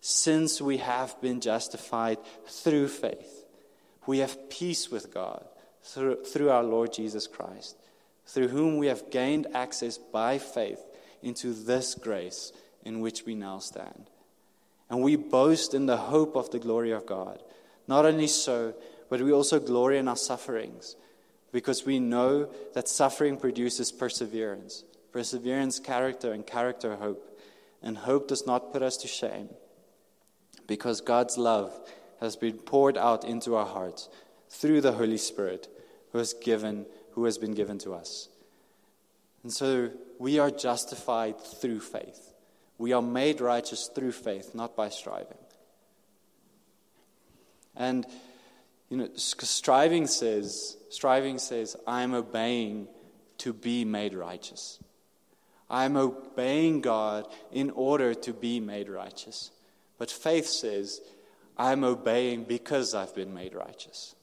since 0.00 0.62
we 0.62 0.76
have 0.76 1.20
been 1.20 1.40
justified 1.40 2.18
through 2.46 2.86
faith, 2.86 3.44
we 4.06 4.18
have 4.18 4.48
peace 4.48 4.92
with 4.92 5.12
God 5.12 5.44
through, 5.82 6.22
through 6.22 6.50
our 6.50 6.62
Lord 6.62 6.92
Jesus 6.92 7.26
Christ, 7.26 7.74
through 8.26 8.46
whom 8.46 8.76
we 8.76 8.86
have 8.86 9.10
gained 9.10 9.48
access 9.54 9.98
by 9.98 10.38
faith 10.38 10.80
into 11.20 11.52
this 11.52 11.96
grace 11.96 12.52
in 12.84 13.00
which 13.00 13.24
we 13.26 13.34
now 13.34 13.58
stand. 13.58 14.08
And 14.92 15.00
we 15.00 15.16
boast 15.16 15.72
in 15.72 15.86
the 15.86 15.96
hope 15.96 16.36
of 16.36 16.50
the 16.50 16.58
glory 16.58 16.90
of 16.90 17.06
God. 17.06 17.42
Not 17.88 18.04
only 18.04 18.26
so, 18.26 18.74
but 19.08 19.22
we 19.22 19.32
also 19.32 19.58
glory 19.58 19.96
in 19.96 20.06
our 20.06 20.16
sufferings 20.16 20.96
because 21.50 21.86
we 21.86 21.98
know 21.98 22.50
that 22.74 22.88
suffering 22.88 23.38
produces 23.38 23.90
perseverance. 23.90 24.84
Perseverance, 25.10 25.80
character, 25.80 26.32
and 26.32 26.46
character, 26.46 26.96
hope. 26.96 27.40
And 27.82 27.96
hope 27.96 28.28
does 28.28 28.46
not 28.46 28.70
put 28.70 28.82
us 28.82 28.98
to 28.98 29.08
shame 29.08 29.48
because 30.66 31.00
God's 31.00 31.38
love 31.38 31.72
has 32.20 32.36
been 32.36 32.58
poured 32.58 32.98
out 32.98 33.24
into 33.24 33.56
our 33.56 33.66
hearts 33.66 34.10
through 34.50 34.82
the 34.82 34.92
Holy 34.92 35.16
Spirit 35.16 35.68
who 36.12 36.18
has 36.18 36.34
given 36.34 36.84
who 37.12 37.24
has 37.24 37.38
been 37.38 37.54
given 37.54 37.78
to 37.78 37.94
us. 37.94 38.28
And 39.42 39.50
so 39.50 39.90
we 40.18 40.38
are 40.38 40.50
justified 40.50 41.40
through 41.40 41.80
faith. 41.80 42.31
We 42.82 42.92
are 42.94 43.00
made 43.00 43.40
righteous 43.40 43.88
through 43.94 44.10
faith, 44.10 44.56
not 44.56 44.74
by 44.74 44.88
striving. 44.88 45.38
And 47.76 48.04
you 48.90 48.96
know, 48.96 49.08
striving 49.14 50.08
says, 50.08 50.76
striving 50.90 51.38
says, 51.38 51.76
I'm 51.86 52.12
obeying 52.12 52.88
to 53.38 53.52
be 53.52 53.84
made 53.84 54.14
righteous. 54.14 54.80
I'm 55.70 55.96
obeying 55.96 56.80
God 56.80 57.28
in 57.52 57.70
order 57.70 58.14
to 58.14 58.32
be 58.32 58.58
made 58.58 58.88
righteous. 58.88 59.52
But 59.96 60.10
faith 60.10 60.48
says, 60.48 61.00
I'm 61.56 61.84
obeying 61.84 62.42
because 62.42 62.96
I've 62.96 63.14
been 63.14 63.32
made 63.32 63.54
righteous. 63.54 64.16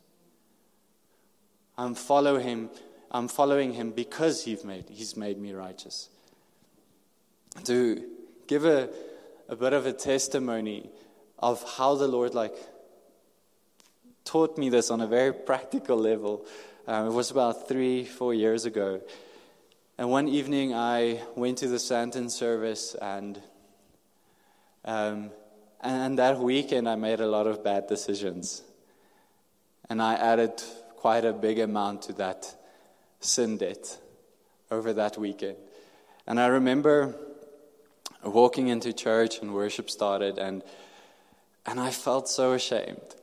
I'm 1.77 1.95
follow 1.95 2.39
him, 2.39 2.71
I'm 3.09 3.29
following 3.29 3.71
him 3.71 3.91
because 3.91 4.43
he's 4.43 4.65
made, 4.65 4.89
he's 4.89 5.15
made 5.15 5.39
me 5.39 5.53
righteous. 5.53 6.09
To 7.63 8.18
give 8.49 8.65
a, 8.65 8.89
a 9.47 9.55
bit 9.55 9.73
of 9.73 9.85
a 9.85 9.93
testimony 9.93 10.89
of 11.37 11.63
how 11.77 11.93
the 11.93 12.07
Lord 12.07 12.33
like 12.33 12.55
taught 14.25 14.57
me 14.57 14.69
this 14.69 14.89
on 14.89 15.01
a 15.01 15.07
very 15.07 15.31
practical 15.49 15.97
level. 15.97 16.47
Um, 16.87 17.07
it 17.07 17.13
was 17.13 17.29
about 17.29 17.67
three, 17.67 18.03
four 18.03 18.33
years 18.33 18.65
ago. 18.65 19.01
And 19.99 20.09
one 20.09 20.27
evening 20.27 20.73
I 20.73 21.21
went 21.35 21.59
to 21.59 21.67
the 21.67 21.77
Santon 21.77 22.31
service, 22.31 22.95
and, 22.99 23.39
um, 24.83 25.29
and 25.81 26.17
that 26.17 26.39
weekend 26.39 26.89
I 26.89 26.95
made 26.95 27.19
a 27.19 27.27
lot 27.27 27.45
of 27.45 27.63
bad 27.63 27.85
decisions. 27.85 28.63
And 29.89 30.01
I 30.01 30.15
added 30.15 30.59
quite 30.95 31.23
a 31.23 31.33
big 31.33 31.59
amount 31.59 32.03
to 32.03 32.13
that 32.13 32.55
sin 33.19 33.57
debt 33.57 33.99
over 34.71 34.93
that 34.93 35.19
weekend. 35.19 35.57
And 36.25 36.39
I 36.39 36.47
remember 36.47 37.15
walking 38.23 38.67
into 38.67 38.93
church 38.93 39.39
and 39.39 39.53
worship 39.53 39.89
started 39.89 40.37
and 40.37 40.63
and 41.65 41.79
I 41.79 41.91
felt 41.91 42.27
so 42.27 42.53
ashamed. 42.53 43.15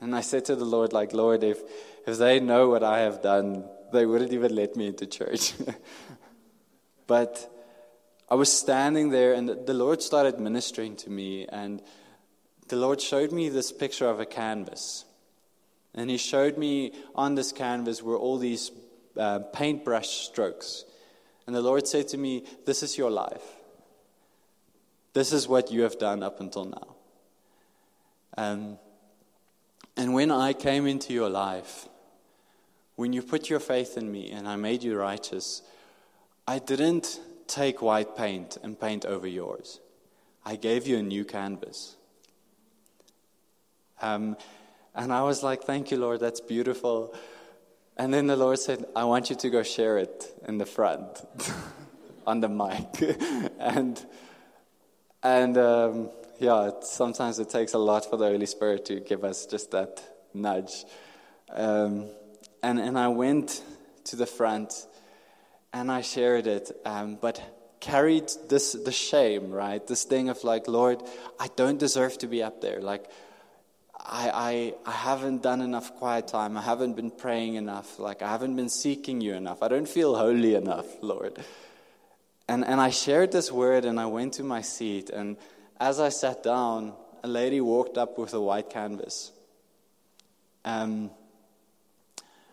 And 0.00 0.16
I 0.16 0.22
said 0.22 0.46
to 0.46 0.56
the 0.56 0.64
Lord, 0.64 0.92
like, 0.92 1.12
Lord, 1.12 1.44
if 1.44 1.60
if 2.06 2.18
they 2.18 2.40
know 2.40 2.68
what 2.68 2.82
I 2.82 3.00
have 3.00 3.22
done, 3.22 3.64
they 3.92 4.06
wouldn't 4.06 4.32
even 4.32 4.54
let 4.54 4.76
me 4.76 4.88
into 4.88 5.06
church. 5.06 5.52
but 7.06 7.50
I 8.28 8.34
was 8.34 8.52
standing 8.52 9.10
there 9.10 9.34
and 9.34 9.48
the 9.48 9.74
Lord 9.74 10.02
started 10.02 10.40
ministering 10.40 10.96
to 10.96 11.10
me 11.10 11.46
and 11.46 11.82
the 12.68 12.76
Lord 12.76 13.00
showed 13.00 13.32
me 13.32 13.48
this 13.48 13.72
picture 13.72 14.08
of 14.08 14.20
a 14.20 14.26
canvas. 14.26 15.04
And 15.94 16.08
he 16.08 16.16
showed 16.16 16.56
me 16.56 16.92
on 17.14 17.34
this 17.34 17.52
canvas 17.52 18.02
were 18.02 18.16
all 18.16 18.38
these 18.38 18.70
uh, 19.16 19.40
paintbrush 19.52 20.08
strokes. 20.28 20.84
And 21.46 21.54
the 21.54 21.60
Lord 21.60 21.88
said 21.88 22.08
to 22.08 22.16
me, 22.16 22.44
This 22.64 22.82
is 22.84 22.96
your 22.96 23.10
life. 23.10 23.42
This 25.12 25.32
is 25.32 25.48
what 25.48 25.70
you 25.70 25.82
have 25.82 25.98
done 25.98 26.22
up 26.22 26.40
until 26.40 26.64
now. 26.64 26.96
Um, 28.36 28.78
and 29.96 30.14
when 30.14 30.30
I 30.30 30.52
came 30.52 30.86
into 30.86 31.12
your 31.12 31.28
life, 31.28 31.88
when 32.96 33.12
you 33.12 33.22
put 33.22 33.50
your 33.50 33.60
faith 33.60 33.96
in 33.96 34.10
me 34.10 34.30
and 34.30 34.46
I 34.46 34.56
made 34.56 34.82
you 34.82 34.96
righteous, 34.96 35.62
I 36.46 36.58
didn't 36.58 37.20
take 37.46 37.82
white 37.82 38.16
paint 38.16 38.56
and 38.62 38.78
paint 38.78 39.04
over 39.04 39.26
yours. 39.26 39.80
I 40.44 40.56
gave 40.56 40.86
you 40.86 40.98
a 40.98 41.02
new 41.02 41.24
canvas. 41.24 41.96
Um, 44.00 44.36
and 44.94 45.12
I 45.12 45.22
was 45.22 45.42
like, 45.42 45.64
Thank 45.64 45.90
you, 45.90 45.96
Lord, 45.96 46.20
that's 46.20 46.40
beautiful. 46.40 47.14
And 47.96 48.14
then 48.14 48.26
the 48.26 48.36
Lord 48.36 48.58
said, 48.58 48.86
I 48.96 49.04
want 49.04 49.28
you 49.28 49.36
to 49.36 49.50
go 49.50 49.62
share 49.62 49.98
it 49.98 50.34
in 50.48 50.58
the 50.58 50.64
front 50.64 51.22
on 52.26 52.40
the 52.40 52.48
mic. 52.48 53.18
and 53.58 54.04
and 55.22 55.58
um, 55.58 56.10
yeah, 56.38 56.70
sometimes 56.82 57.38
it 57.38 57.50
takes 57.50 57.74
a 57.74 57.78
lot 57.78 58.08
for 58.08 58.16
the 58.16 58.26
Holy 58.26 58.46
Spirit 58.46 58.84
to 58.86 59.00
give 59.00 59.24
us 59.24 59.46
just 59.46 59.70
that 59.72 60.02
nudge. 60.32 60.84
Um, 61.50 62.06
and, 62.62 62.78
and 62.78 62.98
I 62.98 63.08
went 63.08 63.62
to 64.04 64.16
the 64.16 64.26
front 64.26 64.86
and 65.72 65.90
I 65.90 66.00
shared 66.00 66.46
it, 66.46 66.70
um, 66.84 67.18
but 67.20 67.40
carried 67.80 68.30
this 68.48 68.72
the 68.72 68.92
shame, 68.92 69.50
right? 69.50 69.86
This 69.86 70.04
thing 70.04 70.28
of 70.28 70.44
like, 70.44 70.68
Lord, 70.68 71.02
I 71.38 71.48
don't 71.56 71.78
deserve 71.78 72.18
to 72.18 72.26
be 72.26 72.42
up 72.42 72.60
there. 72.60 72.80
Like, 72.80 73.04
I, 73.94 74.74
I, 74.86 74.90
I 74.90 74.92
haven't 74.92 75.42
done 75.42 75.60
enough 75.60 75.94
quiet 75.96 76.28
time. 76.28 76.56
I 76.56 76.62
haven't 76.62 76.94
been 76.94 77.10
praying 77.10 77.54
enough. 77.54 77.98
Like, 77.98 78.22
I 78.22 78.28
haven't 78.28 78.56
been 78.56 78.68
seeking 78.68 79.20
you 79.20 79.34
enough. 79.34 79.62
I 79.62 79.68
don't 79.68 79.88
feel 79.88 80.16
holy 80.16 80.54
enough, 80.54 80.86
Lord. 81.02 81.38
And, 82.50 82.64
and 82.64 82.80
I 82.80 82.90
shared 82.90 83.30
this 83.30 83.52
word 83.52 83.84
and 83.84 84.00
I 84.00 84.06
went 84.06 84.32
to 84.34 84.42
my 84.42 84.60
seat. 84.60 85.08
And 85.08 85.36
as 85.78 86.00
I 86.00 86.08
sat 86.08 86.42
down, 86.42 86.94
a 87.22 87.28
lady 87.28 87.60
walked 87.60 87.96
up 87.96 88.18
with 88.18 88.34
a 88.34 88.40
white 88.40 88.70
canvas. 88.70 89.30
Um, 90.64 91.12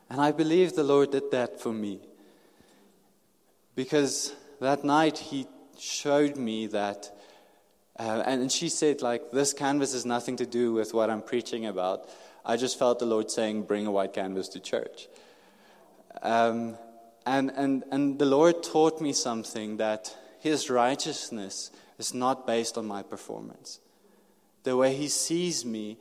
and 0.07 0.21
I 0.21 0.33
believe 0.33 0.73
the 0.73 0.83
Lord 0.83 1.09
did 1.09 1.31
that 1.31 1.59
for 1.59 1.73
me. 1.73 1.99
Because 3.73 4.35
that 4.61 4.83
night, 4.83 5.17
he 5.17 5.47
showed 5.79 6.35
me 6.37 6.67
that. 6.67 7.11
Uh, 7.97 8.21
and 8.23 8.51
she 8.51 8.69
said, 8.69 9.01
like, 9.01 9.31
this 9.31 9.51
canvas 9.51 9.93
has 9.93 10.05
nothing 10.05 10.35
to 10.35 10.45
do 10.45 10.73
with 10.73 10.93
what 10.93 11.09
I'm 11.09 11.23
preaching 11.23 11.65
about. 11.65 12.07
I 12.45 12.55
just 12.55 12.77
felt 12.77 12.99
the 12.99 13.07
Lord 13.07 13.31
saying, 13.31 13.63
bring 13.63 13.87
a 13.87 13.91
white 13.91 14.13
canvas 14.13 14.49
to 14.49 14.59
church. 14.59 15.07
Um, 16.21 16.77
and, 17.27 17.51
and, 17.55 17.83
and 17.91 18.17
the 18.17 18.25
Lord 18.25 18.63
taught 18.63 19.01
me 19.01 19.11
something 19.11 19.77
that 19.77 20.15
his 20.39 20.69
righteousness 20.69 21.71
is 21.99 22.13
not 22.13 22.47
based 22.47 22.77
on 22.77 22.87
my 22.87 23.03
performance. 23.03 23.81
The 24.63 24.77
way 24.77 24.95
he 24.95 25.09
sees 25.09 25.65
me 25.65 25.97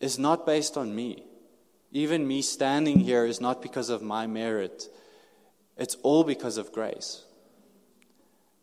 is 0.00 0.18
not 0.18 0.46
based 0.46 0.76
on 0.76 0.94
me. 0.94 1.24
Even 1.90 2.28
me 2.28 2.42
standing 2.42 3.00
here 3.00 3.26
is 3.26 3.40
not 3.40 3.60
because 3.60 3.90
of 3.90 4.02
my 4.02 4.28
merit, 4.28 4.88
it's 5.76 5.96
all 6.02 6.22
because 6.22 6.56
of 6.58 6.72
grace. 6.72 7.24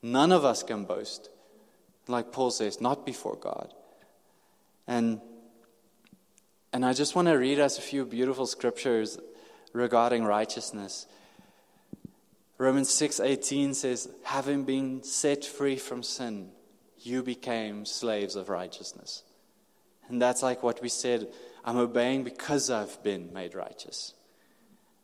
None 0.02 0.32
of 0.32 0.46
us 0.46 0.64
can 0.64 0.86
boast. 0.86 1.30
Like 2.08 2.32
Paul 2.32 2.52
says, 2.52 2.80
not 2.80 3.06
before 3.06 3.36
God. 3.36 3.74
And, 4.88 5.20
and 6.72 6.86
I 6.86 6.94
just 6.94 7.16
want 7.16 7.28
to 7.28 7.34
read 7.34 7.60
us 7.60 7.78
a 7.78 7.82
few 7.82 8.06
beautiful 8.06 8.46
scriptures 8.46 9.18
regarding 9.74 10.24
righteousness. 10.24 11.08
Romans 12.58 12.90
6:18 12.90 13.74
says, 13.74 14.10
"Having 14.24 14.64
been 14.64 15.04
set 15.04 15.46
free 15.46 15.78
from 15.78 16.02
sin, 16.02 16.52
you 16.98 17.22
became 17.22 17.86
slaves 17.86 18.36
of 18.36 18.50
righteousness." 18.50 19.24
And 20.10 20.22
that's 20.22 20.42
like 20.42 20.64
what 20.64 20.82
we 20.82 20.90
said, 20.90 21.32
I'm 21.64 21.78
obeying 21.78 22.24
because 22.24 22.70
I've 22.70 23.02
been 23.04 23.34
made 23.34 23.54
righteous. 23.54 24.14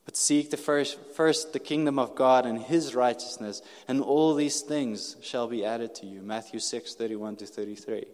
But 0.05 0.17
seek 0.17 0.49
the 0.49 0.57
first, 0.57 0.97
first 1.13 1.53
the 1.53 1.59
kingdom 1.59 1.99
of 1.99 2.15
God 2.15 2.45
and 2.45 2.61
his 2.61 2.95
righteousness, 2.95 3.61
and 3.87 4.01
all 4.01 4.33
these 4.33 4.61
things 4.61 5.15
shall 5.21 5.47
be 5.47 5.63
added 5.63 5.95
to 5.95 6.05
you. 6.05 6.21
Matthew 6.21 6.59
6, 6.59 6.95
31 6.95 7.35
to 7.37 7.45
33. 7.45 8.05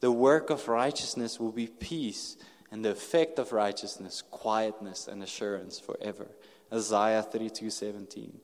The 0.00 0.12
work 0.12 0.50
of 0.50 0.68
righteousness 0.68 1.38
will 1.38 1.52
be 1.52 1.66
peace, 1.66 2.36
and 2.70 2.84
the 2.84 2.90
effect 2.90 3.38
of 3.38 3.52
righteousness, 3.52 4.22
quietness 4.30 5.06
and 5.06 5.22
assurance 5.22 5.78
forever. 5.78 6.28
Isaiah 6.72 7.22
32, 7.22 7.70
17. 7.70 8.38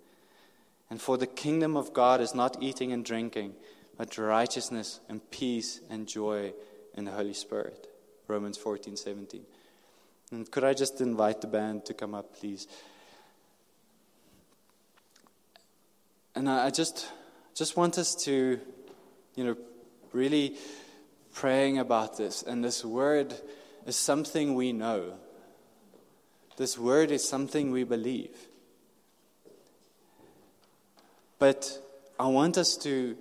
And 0.91 1.01
for 1.01 1.17
the 1.17 1.27
kingdom 1.27 1.77
of 1.77 1.93
God 1.93 2.21
is 2.21 2.35
not 2.35 2.63
eating 2.63 2.93
and 2.93 3.05
drinking, 3.05 3.55
but 3.97 4.17
righteousness 4.19 5.01
and 5.09 5.29
peace 5.31 5.81
and 5.91 6.07
joy 6.07 6.53
in 6.95 7.05
the 7.05 7.13
Holy 7.13 7.35
Spirit. 7.35 7.89
Romans 8.29 8.59
14, 8.59 8.97
17. 8.97 9.43
And 10.33 10.51
could 10.51 10.65
I 10.65 10.75
just 10.75 11.01
invite 11.01 11.41
the 11.41 11.47
band 11.47 11.85
to 11.87 11.95
come 11.95 12.15
up, 12.15 12.37
please? 12.39 12.67
And 16.35 16.49
I 16.49 16.71
just, 16.71 17.09
just 17.55 17.77
want 17.77 17.97
us 17.99 18.15
to, 18.25 18.61
you 19.37 19.45
know, 19.45 19.57
really 20.13 20.57
praying 21.33 21.79
about 21.79 22.17
this. 22.17 22.43
And 22.43 22.65
this 22.65 22.85
word 22.85 23.35
is 23.87 23.97
something 23.97 24.55
we 24.55 24.73
know. 24.73 25.15
This 26.57 26.79
word 26.79 27.11
is 27.11 27.27
something 27.27 27.71
we 27.71 27.85
believe. 27.85 28.37
But 31.39 31.79
I 32.19 32.29
want 32.29 32.57
us 32.57 32.77
to 32.79 33.17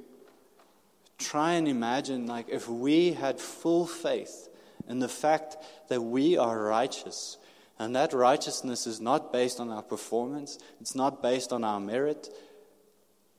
try 1.18 1.54
and 1.54 1.68
imagine 1.68 2.28
like 2.28 2.48
if 2.50 2.70
we 2.70 3.14
had 3.14 3.40
full 3.40 3.86
faith 3.86 4.50
in 4.88 5.00
the 5.00 5.10
fact 5.10 5.58
that 5.90 6.02
we 6.02 6.38
are 6.38 6.64
righteous 6.64 7.38
and 7.78 7.96
that 7.96 8.14
righteousness 8.14 8.88
is 8.88 9.02
not 9.02 9.34
based 9.34 9.60
on 9.60 9.70
our 9.70 9.84
performance, 9.84 10.58
it's 10.80 10.96
not 10.96 11.22
based 11.22 11.52
on 11.52 11.64
our 11.64 11.80
merit, 11.80 12.30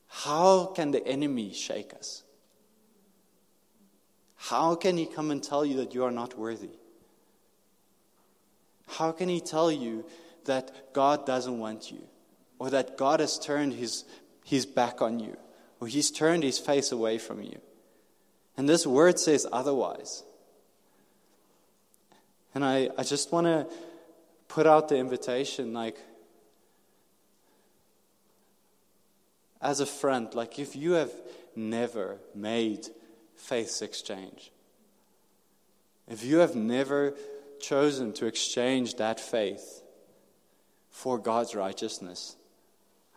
how 0.08 0.66
can 0.66 0.90
the 0.90 1.06
enemy 1.06 1.52
shake 1.54 1.94
us? 1.94 2.22
How 4.36 4.74
can 4.74 4.98
he 4.98 5.06
come 5.06 5.30
and 5.30 5.42
tell 5.42 5.64
you 5.64 5.78
that 5.78 5.94
you 5.94 6.04
are 6.04 6.10
not 6.10 6.38
worthy? 6.38 6.70
How 8.86 9.12
can 9.12 9.28
he 9.28 9.40
tell 9.40 9.70
you 9.70 10.04
that 10.44 10.92
God 10.92 11.26
doesn't 11.26 11.58
want 11.58 11.90
you 11.90 12.02
or 12.58 12.70
that 12.70 12.96
God 12.96 13.20
has 13.20 13.38
turned 13.38 13.74
his, 13.74 14.04
his 14.44 14.64
back 14.64 15.02
on 15.02 15.18
you 15.18 15.36
or 15.80 15.88
he's 15.88 16.10
turned 16.10 16.42
his 16.42 16.58
face 16.58 16.92
away 16.92 17.18
from 17.18 17.42
you? 17.42 17.60
And 18.56 18.68
this 18.68 18.86
word 18.86 19.18
says 19.18 19.46
otherwise. 19.52 20.22
And 22.54 22.64
I, 22.64 22.88
I 22.96 23.02
just 23.02 23.32
want 23.32 23.46
to 23.46 23.66
put 24.48 24.66
out 24.66 24.88
the 24.88 24.96
invitation 24.96 25.74
like, 25.74 25.98
as 29.60 29.80
a 29.80 29.86
friend, 29.86 30.32
like 30.34 30.58
if 30.58 30.76
you 30.76 30.92
have 30.92 31.12
never 31.54 32.18
made 32.34 32.86
faith's 33.34 33.82
exchange, 33.82 34.52
if 36.08 36.24
you 36.24 36.38
have 36.38 36.54
never 36.54 37.14
chosen 37.66 38.12
to 38.12 38.26
exchange 38.26 38.94
that 38.94 39.18
faith 39.18 39.82
for 40.90 41.18
God's 41.18 41.54
righteousness, 41.54 42.36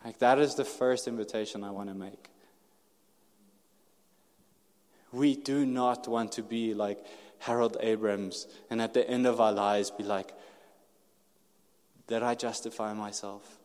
like 0.04 0.18
that 0.18 0.38
is 0.38 0.56
the 0.56 0.64
first 0.64 1.06
invitation 1.06 1.62
I 1.62 1.70
want 1.70 1.88
to 1.88 1.94
make. 1.94 2.30
We 5.12 5.36
do 5.36 5.64
not 5.66 6.08
want 6.08 6.32
to 6.32 6.42
be 6.42 6.74
like 6.74 6.98
Harold 7.38 7.76
Abrahams 7.80 8.46
and 8.70 8.80
at 8.82 8.94
the 8.94 9.08
end 9.08 9.26
of 9.26 9.40
our 9.40 9.52
lives 9.52 9.90
be 9.90 10.04
like, 10.04 10.32
Did 12.06 12.22
I 12.22 12.34
justify 12.34 12.92
myself? 12.92 13.58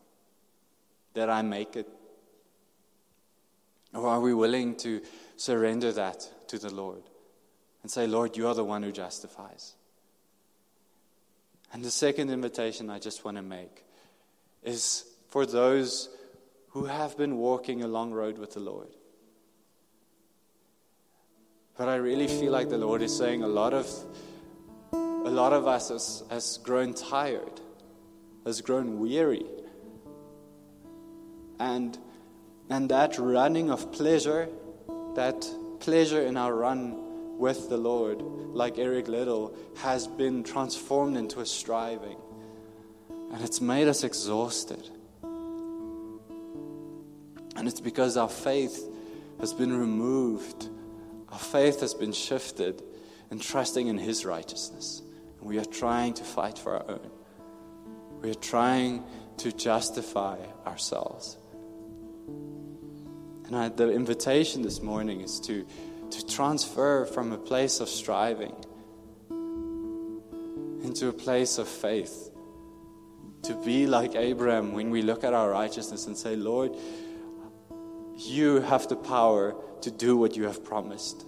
Did 1.14 1.28
I 1.28 1.42
make 1.42 1.76
it? 1.76 1.88
Or 3.94 4.06
are 4.08 4.20
we 4.20 4.34
willing 4.34 4.76
to 4.76 5.00
surrender 5.36 5.92
that 5.92 6.28
to 6.48 6.58
the 6.58 6.72
Lord 6.72 7.02
and 7.82 7.90
say, 7.90 8.06
Lord, 8.06 8.36
you 8.36 8.46
are 8.48 8.54
the 8.54 8.64
one 8.64 8.82
who 8.82 8.92
justifies? 8.92 9.75
And 11.72 11.84
the 11.84 11.90
second 11.90 12.30
invitation 12.30 12.90
I 12.90 12.98
just 12.98 13.24
want 13.24 13.36
to 13.36 13.42
make 13.42 13.84
is 14.62 15.04
for 15.28 15.46
those 15.46 16.08
who 16.70 16.84
have 16.84 17.16
been 17.16 17.36
walking 17.36 17.82
a 17.82 17.88
long 17.88 18.12
road 18.12 18.38
with 18.38 18.52
the 18.54 18.60
Lord. 18.60 18.88
But 21.76 21.88
I 21.88 21.96
really 21.96 22.28
feel 22.28 22.52
like 22.52 22.68
the 22.68 22.78
Lord 22.78 23.02
is 23.02 23.16
saying 23.16 23.42
a 23.42 23.48
lot 23.48 23.74
of 23.74 23.86
a 24.92 25.30
lot 25.30 25.52
of 25.52 25.66
us 25.66 25.88
has, 25.88 26.22
has 26.30 26.58
grown 26.58 26.94
tired, 26.94 27.60
has 28.44 28.60
grown 28.60 29.00
weary. 29.00 29.44
And 31.58 31.98
and 32.70 32.88
that 32.90 33.18
running 33.18 33.70
of 33.70 33.92
pleasure, 33.92 34.48
that 35.14 35.46
pleasure 35.80 36.22
in 36.22 36.36
our 36.36 36.54
run 36.54 37.05
with 37.38 37.68
the 37.68 37.76
Lord, 37.76 38.22
like 38.22 38.78
Eric 38.78 39.08
Liddell, 39.08 39.54
has 39.76 40.06
been 40.06 40.42
transformed 40.42 41.16
into 41.16 41.40
a 41.40 41.46
striving. 41.46 42.16
And 43.08 43.42
it's 43.44 43.60
made 43.60 43.88
us 43.88 44.04
exhausted. 44.04 44.88
And 47.56 47.68
it's 47.68 47.80
because 47.80 48.16
our 48.16 48.28
faith 48.28 48.88
has 49.40 49.52
been 49.52 49.76
removed 49.78 50.68
our 51.36 51.38
faith 51.38 51.80
has 51.80 51.92
been 51.92 52.12
shifted 52.12 52.82
in 53.30 53.38
trusting 53.38 53.88
in 53.88 53.98
His 53.98 54.24
righteousness. 54.24 55.02
We 55.40 55.58
are 55.58 55.64
trying 55.66 56.14
to 56.14 56.24
fight 56.24 56.58
for 56.58 56.76
our 56.76 56.90
own. 56.90 57.10
We 58.22 58.30
are 58.30 58.34
trying 58.34 59.04
to 59.38 59.52
justify 59.52 60.38
ourselves. 60.66 61.36
And 63.46 63.54
I, 63.54 63.68
the 63.68 63.92
invitation 63.92 64.62
this 64.62 64.80
morning 64.80 65.20
is 65.20 65.38
to, 65.40 65.66
to 66.10 66.26
transfer 66.26 67.04
from 67.06 67.32
a 67.32 67.38
place 67.38 67.80
of 67.80 67.88
striving 67.88 68.54
into 70.86 71.08
a 71.08 71.12
place 71.12 71.58
of 71.58 71.68
faith. 71.68 72.30
To 73.42 73.54
be 73.64 73.86
like 73.86 74.14
Abraham 74.14 74.72
when 74.72 74.90
we 74.90 75.02
look 75.02 75.24
at 75.24 75.34
our 75.34 75.50
righteousness 75.50 76.06
and 76.06 76.16
say, 76.16 76.36
Lord, 76.36 76.72
you 78.16 78.60
have 78.60 78.88
the 78.88 78.96
power 78.96 79.54
to 79.82 79.90
do 79.90 80.16
what 80.16 80.36
you 80.36 80.44
have 80.44 80.64
promised. 80.64 81.26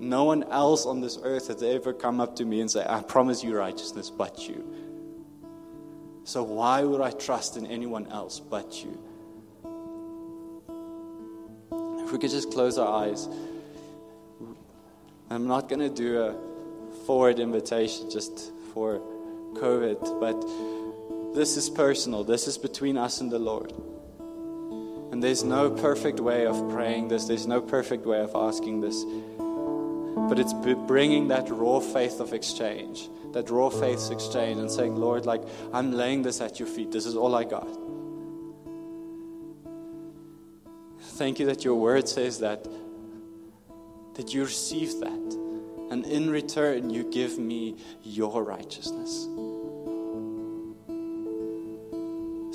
No 0.00 0.24
one 0.24 0.44
else 0.44 0.86
on 0.86 1.00
this 1.00 1.18
earth 1.22 1.48
has 1.48 1.62
ever 1.62 1.92
come 1.92 2.20
up 2.20 2.36
to 2.36 2.44
me 2.44 2.60
and 2.60 2.70
say, 2.70 2.84
I 2.88 3.02
promise 3.02 3.42
you 3.42 3.56
righteousness 3.56 4.10
but 4.10 4.48
you. 4.48 4.64
So 6.24 6.42
why 6.42 6.82
would 6.82 7.00
I 7.00 7.10
trust 7.10 7.56
in 7.56 7.66
anyone 7.66 8.06
else 8.06 8.38
but 8.38 8.84
you? 8.84 8.98
If 12.04 12.12
we 12.12 12.18
could 12.18 12.30
just 12.30 12.52
close 12.52 12.78
our 12.78 13.04
eyes. 13.04 13.28
I'm 15.30 15.46
not 15.46 15.68
going 15.68 15.80
to 15.80 15.90
do 15.90 16.22
a 16.22 16.34
forward 17.04 17.38
invitation 17.38 18.10
just 18.10 18.50
for 18.72 19.00
COVID, 19.54 20.20
but 20.20 21.34
this 21.34 21.58
is 21.58 21.68
personal. 21.68 22.24
This 22.24 22.48
is 22.48 22.56
between 22.56 22.96
us 22.96 23.20
and 23.20 23.30
the 23.30 23.38
Lord. 23.38 23.72
And 25.12 25.22
there's 25.22 25.44
no 25.44 25.70
perfect 25.70 26.18
way 26.18 26.46
of 26.46 26.70
praying 26.70 27.08
this, 27.08 27.26
there's 27.26 27.46
no 27.46 27.60
perfect 27.60 28.06
way 28.06 28.20
of 28.20 28.34
asking 28.34 28.80
this. 28.80 29.04
But 30.28 30.38
it's 30.38 30.54
bringing 30.86 31.28
that 31.28 31.50
raw 31.50 31.80
faith 31.80 32.20
of 32.20 32.32
exchange, 32.32 33.08
that 33.32 33.50
raw 33.50 33.68
faith 33.68 34.10
exchange, 34.10 34.58
and 34.58 34.70
saying, 34.70 34.96
Lord, 34.96 35.26
like, 35.26 35.42
I'm 35.72 35.92
laying 35.92 36.22
this 36.22 36.40
at 36.40 36.58
your 36.58 36.68
feet. 36.68 36.90
This 36.90 37.04
is 37.04 37.16
all 37.16 37.34
I 37.34 37.44
got. 37.44 37.68
Thank 41.00 41.38
you 41.38 41.46
that 41.46 41.64
your 41.64 41.74
word 41.74 42.08
says 42.08 42.40
that 42.40 42.66
that 44.18 44.34
you 44.34 44.42
receive 44.42 44.98
that 44.98 45.36
and 45.90 46.04
in 46.04 46.28
return 46.28 46.90
you 46.90 47.04
give 47.04 47.38
me 47.38 47.76
your 48.02 48.42
righteousness. 48.42 49.28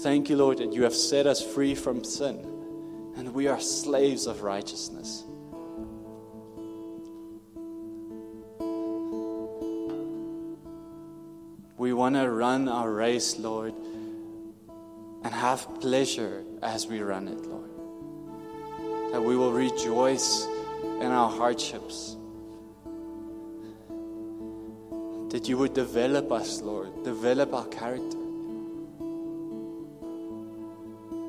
Thank 0.03 0.29
you, 0.29 0.35
Lord, 0.35 0.57
that 0.57 0.73
you 0.73 0.83
have 0.83 0.93
set 0.93 1.25
us 1.25 1.41
free 1.41 1.73
from 1.73 2.03
sin 2.03 2.35
and 3.15 3.33
we 3.33 3.47
are 3.47 3.61
slaves 3.61 4.27
of 4.27 4.41
righteousness. 4.41 5.23
We 11.77 11.93
want 11.93 12.15
to 12.15 12.29
run 12.29 12.67
our 12.67 12.91
race, 12.91 13.37
Lord, 13.39 13.73
and 15.23 15.33
have 15.33 15.79
pleasure 15.79 16.43
as 16.61 16.87
we 16.87 16.99
run 16.99 17.29
it, 17.29 17.45
Lord. 17.45 19.13
That 19.13 19.21
we 19.21 19.37
will 19.37 19.53
rejoice 19.53 20.45
in 20.83 21.05
our 21.05 21.29
hardships. 21.29 22.15
That 25.29 25.47
you 25.49 25.57
would 25.57 25.73
develop 25.73 26.31
us, 26.31 26.61
Lord, 26.61 27.03
develop 27.03 27.53
our 27.53 27.65
character. 27.65 28.17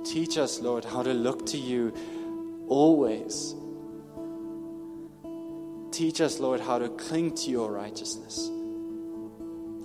Teach 0.04 0.36
us, 0.36 0.60
Lord, 0.60 0.84
how 0.84 1.02
to 1.02 1.14
look 1.14 1.46
to 1.46 1.58
you 1.58 1.94
always. 2.68 3.54
Teach 5.90 6.20
us, 6.20 6.38
Lord, 6.38 6.60
how 6.60 6.78
to 6.78 6.88
cling 6.88 7.34
to 7.36 7.50
your 7.50 7.72
righteousness. 7.72 8.48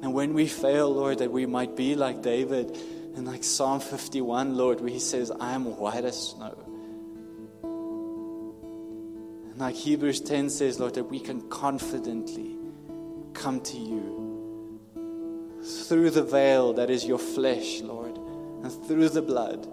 And 0.01 0.13
when 0.13 0.33
we 0.33 0.47
fail, 0.47 0.93
Lord, 0.93 1.19
that 1.19 1.31
we 1.31 1.45
might 1.45 1.75
be 1.75 1.95
like 1.95 2.21
David 2.21 2.77
in 3.15 3.25
like 3.25 3.43
Psalm 3.43 3.79
51, 3.79 4.55
Lord, 4.55 4.81
where 4.81 4.89
he 4.89 4.99
says, 4.99 5.31
I 5.31 5.53
am 5.53 5.77
white 5.77 6.05
as 6.05 6.29
snow. 6.31 6.68
Like 9.59 9.75
Hebrews 9.75 10.21
10 10.21 10.49
says, 10.49 10.79
Lord, 10.79 10.93
that 10.93 11.03
we 11.03 11.19
can 11.19 11.49
confidently 11.49 12.55
come 13.33 13.59
to 13.59 13.77
you 13.77 14.79
through 15.61 16.11
the 16.11 16.23
veil 16.23 16.71
that 16.73 16.89
is 16.89 17.03
your 17.05 17.19
flesh, 17.19 17.81
Lord, 17.81 18.17
and 18.17 18.71
through 18.87 19.09
the 19.09 19.21
blood. 19.21 19.67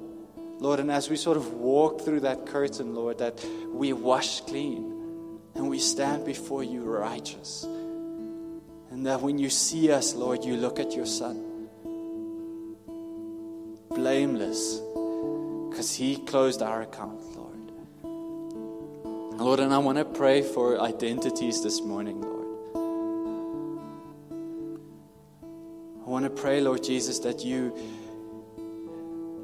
Lord, 0.59 0.81
and 0.81 0.91
as 0.91 1.09
we 1.09 1.15
sort 1.15 1.37
of 1.37 1.53
walk 1.53 2.01
through 2.01 2.21
that 2.21 2.47
curtain, 2.47 2.97
Lord, 2.97 3.19
that 3.19 3.45
we 3.69 3.93
wash 3.93 4.41
clean 4.41 5.39
and 5.55 5.71
we 5.71 5.79
stand 5.79 6.25
before 6.25 6.65
you 6.65 6.83
righteous. 6.83 7.63
And 7.63 9.07
that 9.07 9.21
when 9.21 9.39
you 9.39 9.51
see 9.51 9.93
us, 9.93 10.15
Lord, 10.17 10.45
you 10.45 10.57
look 10.57 10.81
at 10.81 10.97
your 10.97 11.07
Son, 11.07 11.69
blameless, 13.91 14.81
because 15.71 15.95
He 15.95 16.17
closed 16.17 16.61
our 16.61 16.83
account, 16.83 17.36
Lord. 19.37 19.61
And 19.61 19.73
I 19.73 19.79
want 19.79 19.99
to 19.99 20.05
pray 20.05 20.43
for 20.43 20.81
identities 20.81 21.63
this 21.63 21.81
morning, 21.81 22.21
Lord. 22.21 22.47
I 26.05 26.09
want 26.09 26.25
to 26.25 26.31
pray, 26.31 26.61
Lord 26.61 26.83
Jesus, 26.83 27.19
that 27.21 27.45
you 27.45 27.77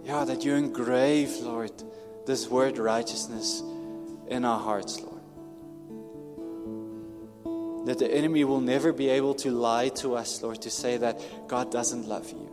yeah, 0.05 0.24
that 0.24 0.45
you 0.45 0.55
engrave, 0.55 1.30
Lord, 1.36 1.70
this 2.26 2.49
word 2.49 2.78
righteousness 2.78 3.62
in 4.28 4.45
our 4.45 4.59
hearts, 4.59 5.01
Lord. 5.01 5.20
That 7.86 7.99
the 7.99 8.12
enemy 8.12 8.45
will 8.45 8.61
never 8.61 8.93
be 8.93 9.09
able 9.11 9.34
to 9.36 9.51
lie 9.51 9.90
to 9.90 10.16
us, 10.16 10.43
Lord, 10.43 10.62
to 10.62 10.70
say 10.70 10.97
that 10.97 11.20
God 11.49 11.70
doesn't 11.70 12.09
love 12.09 12.30
you. 12.30 12.49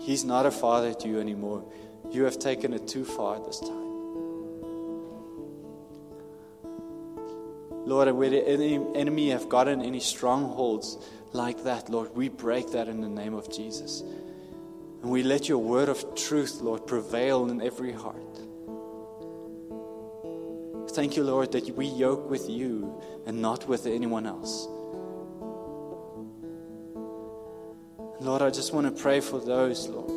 He's 0.00 0.24
not 0.24 0.46
a 0.46 0.50
father 0.50 0.94
to 0.94 1.08
you 1.08 1.20
anymore. 1.20 1.64
You 2.10 2.24
have 2.24 2.38
taken 2.38 2.72
it 2.72 2.88
too 2.88 3.04
far 3.04 3.38
this 3.38 3.60
time. 3.60 3.89
Lord, 7.86 8.10
where 8.12 8.30
the 8.30 8.92
enemy 8.94 9.30
have 9.30 9.48
gotten 9.48 9.82
any 9.82 10.00
strongholds 10.00 10.98
like 11.32 11.64
that, 11.64 11.88
Lord, 11.88 12.14
we 12.14 12.28
break 12.28 12.72
that 12.72 12.88
in 12.88 13.00
the 13.00 13.08
name 13.08 13.34
of 13.34 13.50
Jesus. 13.50 14.02
And 15.02 15.10
we 15.10 15.22
let 15.22 15.48
your 15.48 15.58
word 15.58 15.88
of 15.88 16.14
truth, 16.14 16.60
Lord, 16.60 16.86
prevail 16.86 17.48
in 17.50 17.62
every 17.62 17.92
heart. 17.92 18.16
Thank 20.90 21.16
you, 21.16 21.22
Lord, 21.24 21.52
that 21.52 21.74
we 21.76 21.86
yoke 21.86 22.28
with 22.28 22.50
you 22.50 23.00
and 23.26 23.40
not 23.40 23.66
with 23.68 23.86
anyone 23.86 24.26
else. 24.26 24.66
Lord, 28.20 28.42
I 28.42 28.50
just 28.50 28.74
want 28.74 28.94
to 28.94 29.02
pray 29.02 29.20
for 29.20 29.40
those, 29.40 29.88
Lord, 29.88 30.10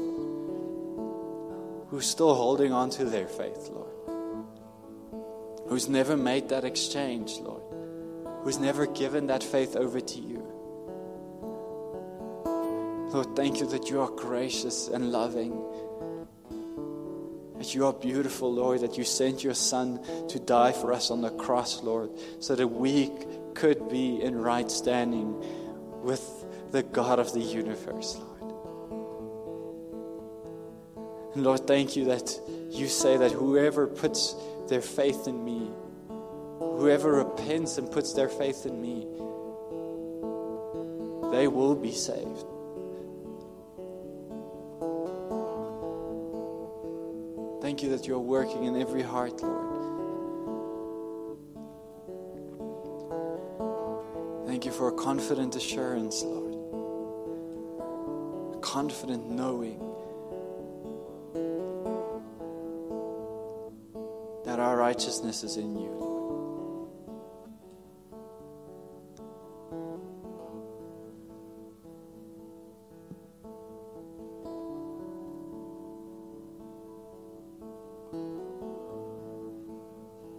who's 1.90 2.06
still 2.06 2.36
holding 2.36 2.74
on 2.74 2.90
to 2.92 3.06
their 3.06 3.28
faith, 3.28 3.70
Lord. 3.72 3.83
Who's 5.68 5.88
never 5.88 6.18
made 6.18 6.50
that 6.50 6.66
exchange, 6.66 7.38
Lord. 7.40 7.62
Who's 8.44 8.60
never 8.60 8.86
given 8.86 9.28
that 9.28 9.44
faith 9.44 9.76
over 9.76 10.00
to 10.00 10.20
you. 10.20 10.54
Lord, 13.14 13.36
thank 13.36 13.60
you 13.60 13.68
that 13.68 13.90
you 13.90 14.02
are 14.02 14.10
gracious 14.10 14.88
and 14.88 15.12
loving. 15.12 15.52
That 17.58 17.76
you 17.76 17.86
are 17.86 17.94
beautiful, 17.94 18.52
Lord, 18.52 18.82
that 18.82 18.98
you 18.98 19.04
sent 19.04 19.44
your 19.44 19.54
Son 19.54 20.04
to 20.30 20.40
die 20.40 20.72
for 20.72 20.92
us 20.92 21.12
on 21.12 21.22
the 21.22 21.30
cross, 21.30 21.84
Lord, 21.84 22.10
so 22.40 22.56
that 22.56 22.68
we 22.68 23.12
could 23.54 23.88
be 23.88 24.22
in 24.22 24.36
right 24.36 24.70
standing 24.70 25.40
with 26.02 26.46
the 26.72 26.84
God 26.84 27.20
of 27.20 27.32
the 27.34 27.40
universe, 27.40 28.18
Lord. 28.18 28.34
And 31.36 31.44
Lord, 31.44 31.66
thank 31.66 31.96
you 31.96 32.06
that 32.06 32.40
you 32.70 32.88
say 32.88 33.18
that 33.18 33.32
whoever 33.32 33.88
puts 33.88 34.36
their 34.68 34.82
faith 34.82 35.28
in 35.28 35.44
me, 35.44 35.72
whoever 36.60 37.14
repents 37.14 37.78
and 37.78 37.92
puts 37.92 38.14
their 38.14 38.30
faith 38.30 38.66
in 38.66 38.82
me, 38.82 39.08
they 41.32 41.48
will 41.48 41.76
be 41.76 41.92
saved. 41.92 42.46
Thank 47.62 47.82
you 47.82 47.90
that 47.90 48.06
you're 48.06 48.20
working 48.20 48.66
in 48.66 48.80
every 48.80 49.02
heart, 49.02 49.42
Lord. 49.42 49.74
Thank 54.46 54.66
you 54.66 54.72
for 54.72 54.90
a 54.90 54.92
confident 54.92 55.56
assurance, 55.56 56.22
Lord. 56.24 56.54
A 58.56 58.60
confident 58.60 59.30
knowing 59.30 59.80
that 64.54 64.60
our 64.60 64.78
righteousness 64.78 65.44
is 65.44 65.58
in 65.58 65.76
you, 65.76 65.90
Lord. 65.90 66.90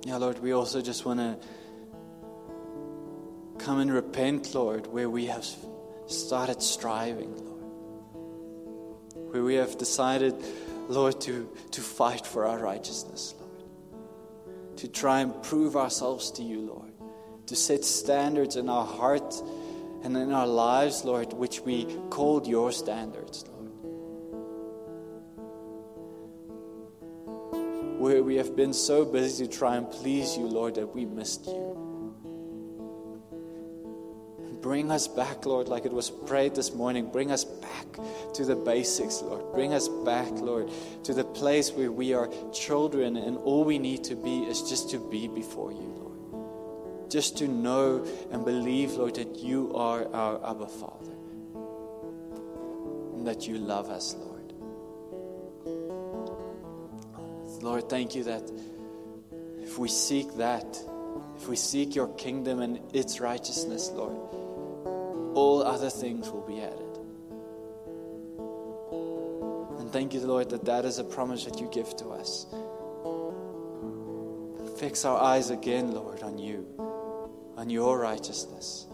Yeah, 0.07 0.19
Lord, 0.19 0.39
we 0.39 0.53
also 0.53 0.81
just 0.81 1.05
want 1.05 1.19
to 1.19 1.37
come 3.59 3.81
and 3.81 3.93
repent, 3.93 4.55
Lord, 4.55 4.87
where 4.87 5.11
we 5.11 5.27
have 5.27 5.45
started 6.07 6.63
striving, 6.63 7.35
Lord. 7.35 7.65
Where 9.33 9.43
we 9.43 9.57
have 9.57 9.77
decided, 9.77 10.37
Lord, 10.87 11.21
to, 11.23 11.51
to 11.73 11.81
fight 11.81 12.25
for 12.25 12.47
our 12.47 12.61
righteousness, 12.61 13.35
Lord. 13.37 13.44
To 14.85 14.91
try 14.91 15.21
and 15.21 15.43
prove 15.43 15.77
ourselves 15.77 16.31
to 16.33 16.43
you, 16.43 16.61
Lord. 16.61 16.93
To 17.47 17.57
set 17.57 17.87
standards 17.87 18.57
in 18.57 18.69
our 18.69 18.85
heart 18.85 19.35
and 20.03 20.15
in 20.15 20.31
our 20.31 20.47
lives, 20.47 21.07
Lord, 21.07 21.33
which 21.33 21.61
we 21.61 21.87
called 22.11 22.47
your 22.47 22.71
standards, 22.71 23.47
Lord. 23.49 23.55
where 27.99 28.23
we 28.23 28.37
have 28.37 28.55
been 28.55 28.75
so 28.75 29.07
busy 29.07 29.47
to 29.47 29.51
try 29.51 29.77
and 29.77 29.91
please 29.91 30.37
you, 30.37 30.45
Lord, 30.45 30.75
that 30.75 30.95
we 30.95 31.07
missed 31.07 31.47
you. 31.47 31.84
Bring 34.75 34.91
us 34.91 35.07
back, 35.07 35.47
Lord, 35.47 35.69
like 35.69 35.85
it 35.85 35.93
was 35.93 36.11
prayed 36.11 36.57
this 36.57 36.75
morning. 36.75 37.09
Bring 37.13 37.31
us 37.31 37.45
back 37.45 37.87
to 38.35 38.45
the 38.45 38.57
basics, 38.57 39.23
Lord. 39.23 39.53
Bring 39.53 39.73
us 39.73 39.89
back, 39.89 40.33
Lord, 40.33 40.69
to 41.05 41.15
the 41.15 41.23
place 41.23 41.71
where 41.71 41.93
we 41.93 42.13
are 42.13 42.29
children 42.53 43.17
and 43.17 43.37
all 43.39 43.63
we 43.63 43.79
need 43.79 44.03
to 44.03 44.17
be 44.17 44.41
is 44.41 44.63
just 44.63 44.91
to 44.91 44.99
be 44.99 45.29
before 45.29 45.71
you, 45.71 45.95
Lord. 45.97 47.09
Just 47.09 47.39
to 47.39 47.47
know 47.47 48.05
and 48.33 48.45
believe, 48.45 48.95
Lord, 48.95 49.15
that 49.15 49.37
you 49.37 49.73
are 49.77 50.13
our 50.13 50.45
Abba 50.45 50.67
Father 50.67 51.13
and 53.15 53.25
that 53.29 53.47
you 53.47 53.59
love 53.59 53.91
us, 53.91 54.17
Lord. 54.19 54.55
Lord, 57.63 57.89
thank 57.89 58.17
you 58.17 58.25
that 58.25 58.51
if 59.63 59.79
we 59.79 59.89
seek 59.89 60.35
that, 60.39 60.67
if 61.37 61.47
we 61.47 61.55
seek 61.55 61.95
your 61.95 62.09
kingdom 62.15 62.61
and 62.61 62.81
its 62.93 63.21
righteousness, 63.21 63.93
Lord, 63.95 64.35
all 65.35 65.63
other 65.63 65.91
things 65.91 66.31
will 66.31 66.47
be 66.47 66.61
added. 66.61 66.99
And 69.81 69.93
thank 69.93 70.15
you, 70.15 70.21
Lord, 70.21 70.51
that 70.51 70.65
that 70.65 70.85
is 70.85 70.99
a 70.99 71.05
promise 71.05 71.45
that 71.45 71.61
you 71.61 71.69
give 71.73 71.95
to 71.97 72.09
us. 72.11 72.47
Fix 74.79 75.05
our 75.05 75.21
eyes 75.21 75.51
again, 75.51 75.93
Lord, 75.93 76.23
on 76.23 76.39
you, 76.39 76.67
on 77.57 77.71
your 77.71 77.99
righteousness. 77.99 78.87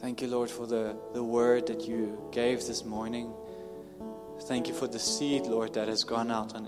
Thank 0.00 0.22
you, 0.22 0.28
Lord, 0.28 0.50
for 0.50 0.66
the, 0.66 0.96
the 1.12 1.22
word 1.22 1.66
that 1.66 1.86
you 1.86 2.30
gave 2.32 2.66
this 2.66 2.84
morning. 2.84 3.32
Thank 4.42 4.68
you 4.68 4.74
for 4.74 4.86
the 4.86 4.98
seed, 4.98 5.42
Lord, 5.42 5.74
that 5.74 5.88
has 5.88 6.04
gone 6.04 6.30
out 6.30 6.54
on, 6.54 6.66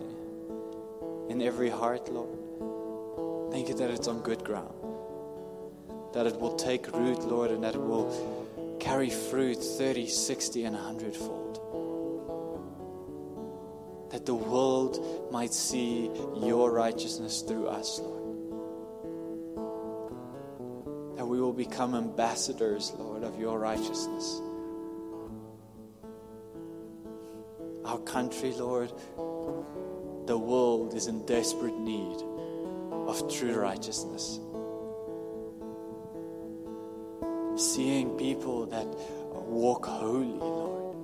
in 1.30 1.40
every 1.40 1.70
heart, 1.70 2.12
Lord. 2.12 2.39
Thank 3.50 3.68
you 3.68 3.74
that 3.74 3.90
it's 3.90 4.06
on 4.06 4.20
good 4.20 4.44
ground. 4.44 4.72
That 6.12 6.26
it 6.26 6.38
will 6.38 6.54
take 6.54 6.86
root, 6.92 7.24
Lord, 7.24 7.50
and 7.50 7.64
that 7.64 7.74
it 7.74 7.80
will 7.80 8.76
carry 8.78 9.10
fruit 9.10 9.56
30, 9.56 10.06
60, 10.06 10.64
and 10.64 10.76
100 10.76 11.16
fold. 11.16 11.56
That 14.12 14.24
the 14.26 14.34
world 14.34 15.32
might 15.32 15.52
see 15.52 16.10
your 16.42 16.70
righteousness 16.70 17.42
through 17.42 17.66
us, 17.66 17.98
Lord. 17.98 18.20
That 21.16 21.26
we 21.26 21.40
will 21.40 21.52
become 21.52 21.96
ambassadors, 21.96 22.92
Lord, 22.98 23.24
of 23.24 23.38
your 23.38 23.58
righteousness. 23.58 24.40
Our 27.84 27.98
country, 27.98 28.52
Lord, 28.52 28.92
the 30.26 30.38
world 30.38 30.94
is 30.94 31.08
in 31.08 31.26
desperate 31.26 31.76
need 31.76 32.29
of 33.10 33.32
true 33.32 33.54
righteousness. 33.54 34.40
Seeing 37.56 38.16
people 38.16 38.66
that 38.66 38.86
walk 39.34 39.86
holy, 39.86 40.26
Lord. 40.26 40.94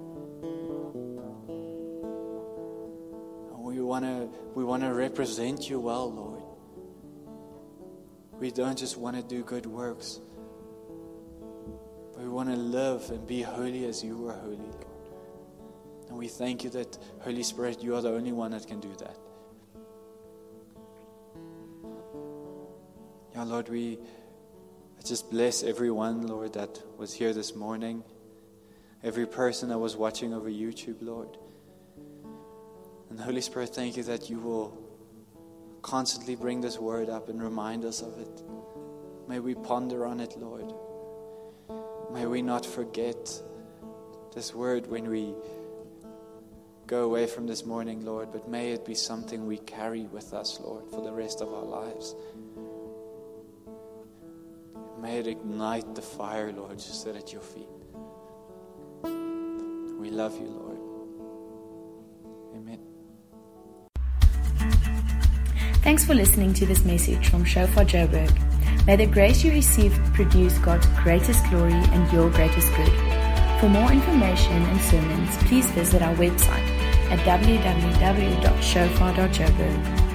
And 3.52 3.64
we 3.64 3.80
want 3.80 4.04
to 4.04 4.28
we 4.54 4.64
want 4.64 4.82
to 4.84 4.94
represent 4.94 5.68
you 5.68 5.80
well, 5.80 6.12
Lord. 6.12 6.42
We 8.38 8.50
don't 8.50 8.78
just 8.78 8.96
want 8.96 9.16
to 9.16 9.22
do 9.22 9.42
good 9.42 9.66
works. 9.66 10.20
But 12.12 12.22
we 12.22 12.28
want 12.28 12.50
to 12.50 12.56
live 12.56 13.10
and 13.10 13.26
be 13.26 13.42
holy 13.42 13.84
as 13.86 14.04
you 14.04 14.28
are 14.28 14.34
holy, 14.34 14.56
Lord. 14.56 14.86
And 16.08 16.16
we 16.16 16.28
thank 16.28 16.62
you 16.62 16.70
that, 16.70 16.96
Holy 17.20 17.42
Spirit, 17.42 17.82
you 17.82 17.96
are 17.96 18.00
the 18.00 18.10
only 18.10 18.32
one 18.32 18.52
that 18.52 18.66
can 18.66 18.80
do 18.80 18.94
that. 18.98 19.18
Lord, 23.44 23.68
we 23.68 23.98
just 25.04 25.30
bless 25.30 25.62
everyone, 25.62 26.26
Lord, 26.26 26.54
that 26.54 26.80
was 26.96 27.12
here 27.12 27.32
this 27.32 27.54
morning. 27.54 28.02
Every 29.04 29.26
person 29.26 29.68
that 29.68 29.78
was 29.78 29.96
watching 29.96 30.32
over 30.32 30.48
YouTube, 30.48 30.96
Lord. 31.00 31.36
And 33.10 33.20
Holy 33.20 33.40
Spirit, 33.40 33.74
thank 33.74 33.96
you 33.96 34.02
that 34.04 34.30
you 34.30 34.38
will 34.38 34.76
constantly 35.82 36.34
bring 36.34 36.60
this 36.60 36.78
word 36.78 37.08
up 37.08 37.28
and 37.28 37.40
remind 37.40 37.84
us 37.84 38.00
of 38.00 38.18
it. 38.18 38.42
May 39.28 39.38
we 39.38 39.54
ponder 39.54 40.06
on 40.06 40.18
it, 40.18 40.36
Lord. 40.38 40.72
May 42.12 42.26
we 42.26 42.42
not 42.42 42.64
forget 42.64 43.40
this 44.34 44.54
word 44.54 44.86
when 44.88 45.08
we 45.08 45.34
go 46.86 47.04
away 47.04 47.26
from 47.26 47.46
this 47.46 47.64
morning, 47.64 48.04
Lord, 48.04 48.32
but 48.32 48.48
may 48.48 48.72
it 48.72 48.84
be 48.84 48.94
something 48.94 49.46
we 49.46 49.58
carry 49.58 50.02
with 50.04 50.32
us, 50.32 50.58
Lord, 50.60 50.84
for 50.90 51.02
the 51.02 51.12
rest 51.12 51.40
of 51.40 51.52
our 51.52 51.64
lives. 51.64 52.14
May 55.06 55.20
it 55.20 55.28
ignite 55.28 55.94
the 55.94 56.02
fire, 56.02 56.52
Lord, 56.52 56.78
just 56.78 57.04
sit 57.04 57.14
at 57.14 57.32
your 57.32 57.40
feet. 57.40 57.68
We 59.04 60.10
love 60.10 60.36
you, 60.36 60.48
Lord. 60.48 60.78
Amen. 62.56 62.80
Thanks 65.84 66.04
for 66.04 66.14
listening 66.14 66.54
to 66.54 66.66
this 66.66 66.84
message 66.84 67.28
from 67.28 67.44
Shofar 67.44 67.84
Joburg. 67.84 68.32
May 68.84 68.96
the 68.96 69.06
grace 69.06 69.44
you 69.44 69.52
receive 69.52 69.92
produce 70.12 70.58
God's 70.58 70.88
greatest 71.04 71.48
glory 71.50 71.72
and 71.72 72.12
your 72.12 72.28
greatest 72.30 72.74
good. 72.74 72.90
For 73.60 73.68
more 73.68 73.92
information 73.92 74.60
and 74.60 74.80
sermons, 74.80 75.36
please 75.46 75.70
visit 75.70 76.02
our 76.02 76.16
website 76.16 76.68
at 77.12 77.20
www.shofar.joburg. 77.20 80.05